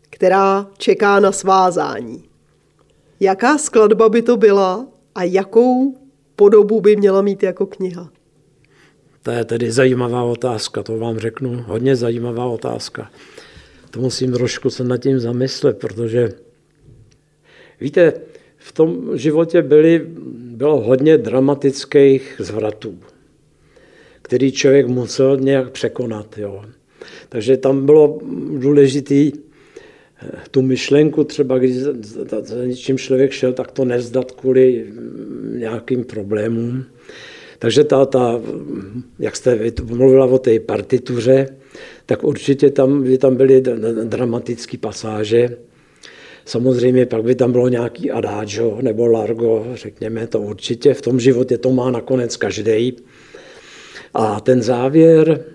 která 0.09 0.67
čeká 0.77 1.19
na 1.19 1.31
svázání, 1.31 2.23
jaká 3.19 3.57
skladba 3.57 4.09
by 4.09 4.21
to 4.21 4.37
byla 4.37 4.87
a 5.15 5.23
jakou 5.23 5.97
podobu 6.35 6.81
by 6.81 6.95
měla 6.95 7.21
mít 7.21 7.43
jako 7.43 7.65
kniha? 7.65 8.09
To 9.23 9.31
je 9.31 9.45
tedy 9.45 9.71
zajímavá 9.71 10.23
otázka, 10.23 10.83
to 10.83 10.97
vám 10.97 11.19
řeknu, 11.19 11.63
hodně 11.67 11.95
zajímavá 11.95 12.45
otázka. 12.45 13.11
To 13.91 13.99
musím 13.99 14.31
trošku 14.31 14.69
se 14.69 14.83
nad 14.83 14.97
tím 14.97 15.19
zamyslet, 15.19 15.79
protože 15.79 16.29
Víte, 17.83 18.13
v 18.57 18.71
tom 18.71 19.17
životě 19.17 19.61
byly, 19.61 20.01
bylo 20.35 20.81
hodně 20.81 21.17
dramatických 21.17 22.35
zvratů, 22.39 22.99
který 24.21 24.51
člověk 24.51 24.87
musel 24.87 25.37
nějak 25.37 25.71
překonat. 25.71 26.37
Jo. 26.37 26.65
Takže 27.29 27.57
tam 27.57 27.85
bylo 27.85 28.19
důležité 28.57 29.37
tu 30.51 30.61
myšlenku 30.61 31.23
třeba, 31.23 31.57
když 31.57 31.75
za, 31.75 31.91
za 32.41 32.65
něčím 32.65 32.97
člověk 32.97 33.31
šel, 33.31 33.53
tak 33.53 33.71
to 33.71 33.85
nezdat 33.85 34.31
kvůli 34.31 34.85
nějakým 35.57 36.03
problémům. 36.03 36.85
Takže 37.59 37.83
ta, 37.83 38.05
ta, 38.05 38.41
jak 39.19 39.35
jste 39.35 39.71
mluvila 39.83 40.25
o 40.25 40.39
té 40.39 40.59
partituře, 40.59 41.47
tak 42.05 42.23
určitě 42.23 42.69
tam, 42.69 43.05
tam 43.17 43.35
byly 43.35 43.61
dramatické 44.03 44.77
pasáže, 44.77 45.57
Samozřejmě 46.45 47.05
pak 47.05 47.23
by 47.23 47.35
tam 47.35 47.51
bylo 47.51 47.67
nějaký 47.67 48.11
adáčo 48.11 48.77
nebo 48.81 49.07
largo, 49.07 49.65
řekněme 49.73 50.27
to 50.27 50.39
určitě. 50.39 50.93
V 50.93 51.01
tom 51.01 51.19
životě 51.19 51.57
to 51.57 51.71
má 51.71 51.91
nakonec 51.91 52.37
každý. 52.37 52.95
A 54.13 54.39
ten 54.39 54.61
závěr, 54.61 55.45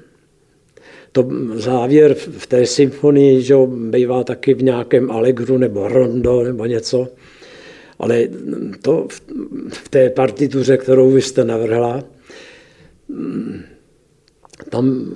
to 1.12 1.29
závěr 1.55 2.14
v 2.14 2.47
té 2.47 2.66
symfonii, 2.66 3.42
že 3.42 3.55
bývá 3.90 4.25
taky 4.25 4.55
v 4.55 4.62
nějakém 4.62 5.11
allegru 5.11 5.59
nebo 5.59 5.88
rondo 5.88 6.42
nebo 6.42 6.66
něco, 6.66 7.09
ale 7.99 8.29
to 8.83 9.07
v 9.68 9.88
té 9.88 10.11
partituře, 10.11 10.77
kterou 10.77 11.11
vy 11.11 11.23
jste 11.23 11.44
navrhla, 11.44 12.05
tam 14.68 15.14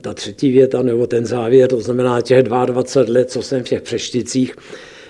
ta 0.00 0.14
třetí 0.14 0.52
věta 0.52 0.82
nebo 0.82 1.06
ten 1.06 1.26
závěr, 1.26 1.68
to 1.68 1.80
znamená 1.80 2.20
těch 2.20 2.42
22 2.42 3.12
let, 3.12 3.30
co 3.30 3.42
jsem 3.42 3.62
v 3.62 3.68
těch 3.68 3.82
přešticích, 3.82 4.56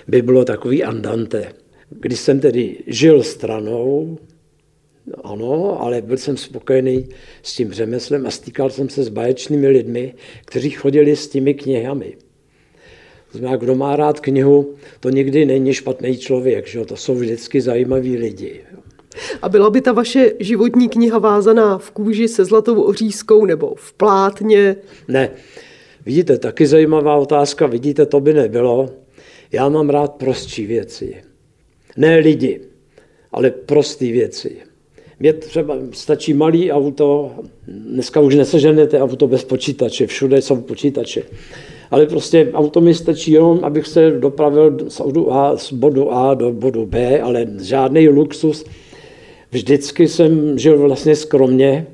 by 0.07 0.21
bylo 0.21 0.45
takový 0.45 0.83
andante. 0.83 1.53
Když 1.89 2.19
jsem 2.19 2.39
tedy 2.39 2.77
žil 2.87 3.23
stranou, 3.23 4.17
ano, 5.23 5.81
ale 5.81 6.01
byl 6.01 6.17
jsem 6.17 6.37
spokojený 6.37 7.09
s 7.43 7.55
tím 7.55 7.71
řemeslem 7.71 8.27
a 8.27 8.31
stýkal 8.31 8.69
jsem 8.69 8.89
se 8.89 9.03
s 9.03 9.09
baječnými 9.09 9.67
lidmi, 9.67 10.13
kteří 10.45 10.69
chodili 10.69 11.15
s 11.15 11.27
těmi 11.27 11.53
knihami. 11.53 12.17
To 13.31 13.37
znamená, 13.37 13.57
kdo 13.57 13.75
má 13.75 13.95
rád 13.95 14.19
knihu, 14.19 14.75
to 14.99 15.09
nikdy 15.09 15.45
není 15.45 15.73
špatný 15.73 16.17
člověk, 16.17 16.67
že? 16.67 16.85
to 16.85 16.95
jsou 16.95 17.15
vždycky 17.15 17.61
zajímaví 17.61 18.17
lidi. 18.17 18.61
A 19.41 19.49
byla 19.49 19.69
by 19.69 19.81
ta 19.81 19.91
vaše 19.91 20.31
životní 20.39 20.89
kniha 20.89 21.19
vázaná 21.19 21.77
v 21.77 21.91
kůži 21.91 22.27
se 22.27 22.45
zlatou 22.45 22.81
ořízkou 22.81 23.45
nebo 23.45 23.75
v 23.75 23.93
plátně? 23.93 24.75
Ne. 25.07 25.29
Vidíte, 26.05 26.37
taky 26.37 26.67
zajímavá 26.67 27.15
otázka. 27.15 27.67
Vidíte, 27.67 28.05
to 28.05 28.19
by 28.19 28.33
nebylo. 28.33 28.89
Já 29.51 29.69
mám 29.69 29.89
rád 29.89 30.15
prostší 30.15 30.65
věci. 30.65 31.23
Ne 31.97 32.17
lidi, 32.17 32.61
ale 33.31 33.51
prosté 33.51 34.05
věci. 34.05 34.57
Mně 35.19 35.33
třeba 35.33 35.77
stačí 35.91 36.33
malý 36.33 36.71
auto, 36.71 37.31
dneska 37.67 38.19
už 38.19 38.35
neseženete 38.35 39.01
auto 39.01 39.27
bez 39.27 39.43
počítače, 39.43 40.07
všude 40.07 40.41
jsou 40.41 40.55
počítače. 40.55 41.23
Ale 41.91 42.05
prostě 42.05 42.49
auto 42.53 42.81
mi 42.81 42.93
stačí 42.93 43.31
jenom, 43.31 43.59
abych 43.63 43.87
se 43.87 44.11
dopravil 44.11 44.77
z 44.87 45.01
bodu 45.01 45.33
A, 45.33 45.57
z 45.57 45.73
bodu 45.73 46.13
A 46.13 46.33
do 46.33 46.51
bodu 46.51 46.85
B, 46.85 47.21
ale 47.21 47.47
žádný 47.61 48.09
luxus, 48.09 48.65
Vždycky 49.51 50.07
jsem 50.07 50.59
žil 50.59 50.77
vlastně 50.77 51.15
skromně. 51.15 51.87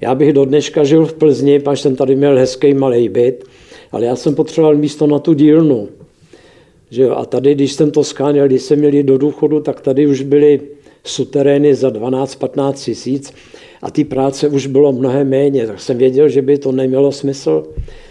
Já 0.00 0.14
bych 0.14 0.32
do 0.32 0.44
dneška 0.44 0.84
žil 0.84 1.06
v 1.06 1.14
Plzni, 1.14 1.58
pak 1.58 1.78
jsem 1.78 1.96
tady 1.96 2.16
měl 2.16 2.38
hezký 2.38 2.74
malý 2.74 3.08
byt, 3.08 3.44
ale 3.92 4.04
já 4.04 4.16
jsem 4.16 4.34
potřeboval 4.34 4.76
místo 4.76 5.06
na 5.06 5.18
tu 5.18 5.34
dílnu. 5.34 5.88
Že 6.90 7.02
jo? 7.02 7.14
A 7.16 7.24
tady, 7.24 7.54
když 7.54 7.72
jsem 7.72 7.90
to 7.90 8.04
skáněl, 8.04 8.46
když 8.46 8.62
jsem 8.62 8.78
měli 8.78 9.02
do 9.02 9.18
důchodu, 9.18 9.60
tak 9.60 9.80
tady 9.80 10.06
už 10.06 10.22
byly 10.22 10.60
suterény 11.04 11.74
za 11.74 11.88
12-15 11.88 12.72
tisíc 12.72 13.32
a 13.82 13.90
ty 13.90 14.04
práce 14.04 14.48
už 14.48 14.66
bylo 14.66 14.92
mnohem 14.92 15.28
méně, 15.28 15.66
tak 15.66 15.80
jsem 15.80 15.98
věděl, 15.98 16.28
že 16.28 16.42
by 16.42 16.58
to 16.58 16.72
nemělo 16.72 17.12
smysl. 17.12 17.64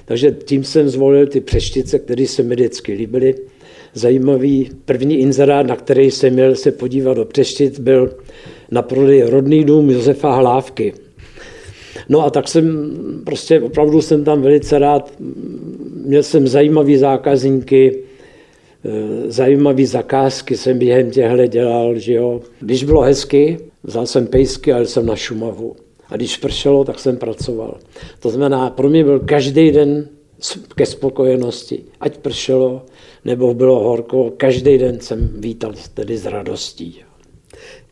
Takže 0.06 0.32
tím 0.45 0.63
jsem 0.63 0.89
zvolil 0.89 1.27
ty 1.27 1.41
přeštice, 1.41 1.99
které 1.99 2.27
se 2.27 2.43
mi 2.43 2.56
vždycky 2.56 2.93
líbily. 2.93 3.36
Zajímavý 3.93 4.69
první 4.86 5.15
inzerát, 5.15 5.67
na 5.67 5.75
který 5.75 6.12
jsem 6.12 6.34
měl 6.34 6.56
se 6.56 6.71
podívat 6.71 7.13
do 7.13 7.25
přeštic, 7.25 7.80
byl 7.80 8.13
na 8.71 8.82
prodej 8.82 9.23
rodný 9.23 9.63
dům 9.63 9.89
Josefa 9.89 10.36
Hlávky. 10.36 10.93
No 12.10 12.25
a 12.25 12.30
tak 12.30 12.47
jsem 12.47 12.91
prostě 13.23 13.62
opravdu 13.62 14.01
jsem 14.01 14.23
tam 14.23 14.41
velice 14.41 14.80
rád, 14.80 15.13
měl 16.06 16.23
jsem 16.23 16.47
zajímavý 16.47 16.97
zákazníky, 16.97 17.97
eh, 18.86 19.32
zajímavý 19.32 19.86
zakázky 19.86 20.58
jsem 20.58 20.80
během 20.80 21.12
těchto 21.12 21.48
dělal, 21.48 22.00
že 22.00 22.13
jo. 22.13 22.41
Když 22.60 22.84
bylo 22.84 23.02
hezky, 23.02 23.58
vzal 23.84 24.06
jsem 24.06 24.28
pejsky 24.28 24.74
a 24.74 24.78
jel 24.78 24.86
jsem 24.86 25.06
na 25.06 25.15
Šumavu. 25.15 25.76
A 26.10 26.15
když 26.15 26.38
pršelo, 26.38 26.84
tak 26.84 27.00
jsem 27.00 27.17
pracoval. 27.17 27.78
To 28.20 28.30
znamená, 28.30 28.70
pro 28.70 28.89
mě 28.89 29.04
byl 29.04 29.20
každý 29.20 29.72
den 29.72 30.10
ke 30.76 30.86
spokojenosti. 30.86 31.84
Ať 32.00 32.17
pršelo, 32.17 32.86
nebo 33.26 33.54
bylo 33.54 33.80
horko, 33.80 34.34
každý 34.38 34.78
den 34.78 35.00
jsem 35.00 35.30
vítal 35.36 35.74
tedy 35.94 36.17
s 36.17 36.26
radostí. 36.26 37.00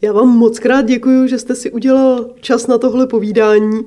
Já 0.01 0.13
vám 0.13 0.27
moc 0.27 0.59
krát 0.59 0.81
děkuji, 0.81 1.27
že 1.27 1.39
jste 1.39 1.55
si 1.55 1.71
udělal 1.71 2.29
čas 2.41 2.67
na 2.67 2.77
tohle 2.77 3.07
povídání. 3.07 3.81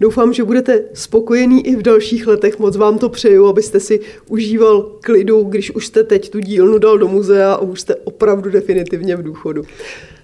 Doufám, 0.00 0.32
že 0.32 0.44
budete 0.44 0.84
spokojený 0.94 1.66
i 1.66 1.76
v 1.76 1.82
dalších 1.82 2.26
letech. 2.26 2.58
Moc 2.58 2.76
vám 2.76 2.98
to 2.98 3.08
přeju, 3.08 3.46
abyste 3.46 3.80
si 3.80 4.00
užíval 4.28 4.82
klidu, 5.00 5.42
když 5.42 5.70
už 5.70 5.86
jste 5.86 6.04
teď 6.04 6.30
tu 6.30 6.40
dílnu 6.40 6.78
dal 6.78 6.98
do 6.98 7.08
muzea 7.08 7.52
a 7.52 7.60
už 7.60 7.80
jste 7.80 7.94
opravdu 7.94 8.50
definitivně 8.50 9.16
v 9.16 9.22
důchodu. 9.22 9.62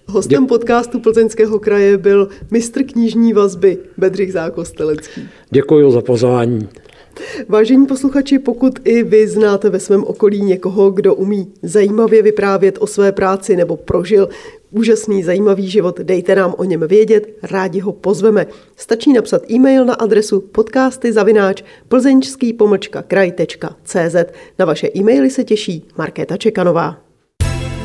Hostem 0.07 0.47
podcastu 0.47 1.01
Plzeňského 1.01 1.59
kraje 1.59 1.99
byl 1.99 2.29
mistr 2.51 2.83
knižní 2.83 3.33
vazby 3.33 3.79
Bedřich 3.97 4.33
Zákostelecký. 4.33 5.29
Děkuji 5.51 5.91
za 5.91 6.01
pozvání. 6.01 6.69
Vážení 7.49 7.87
posluchači, 7.87 8.39
pokud 8.39 8.79
i 8.85 9.03
vy 9.03 9.29
znáte 9.29 9.71
ve 9.71 9.81
svém 9.81 10.05
okolí 10.05 10.41
někoho, 10.41 10.91
kdo 10.91 11.15
umí 11.15 11.53
zajímavě 11.63 12.23
vyprávět 12.23 12.79
o 12.81 12.87
své 12.87 13.13
práci 13.13 13.57
nebo 13.57 13.77
prožil 13.77 14.29
úžasný, 14.75 15.23
zajímavý 15.23 15.71
život, 15.71 16.01
dejte 16.01 16.35
nám 16.35 16.55
o 16.59 16.65
něm 16.65 16.81
vědět, 16.81 17.39
rádi 17.43 17.81
ho 17.81 17.93
pozveme. 17.93 18.47
Stačí 18.77 19.13
napsat 19.13 19.51
e-mail 19.51 19.85
na 19.85 19.95
adresu 19.95 20.41
podcasty 20.41 21.13
zavináč 21.13 21.63
plzeňský 21.89 22.53
pomlčka 22.53 23.03
kraj.cz. 23.03 24.17
Na 24.59 24.65
vaše 24.65 24.89
e-maily 24.97 25.31
se 25.31 25.45
těší 25.45 25.89
Markéta 25.99 26.37
Čekanová. 26.37 27.05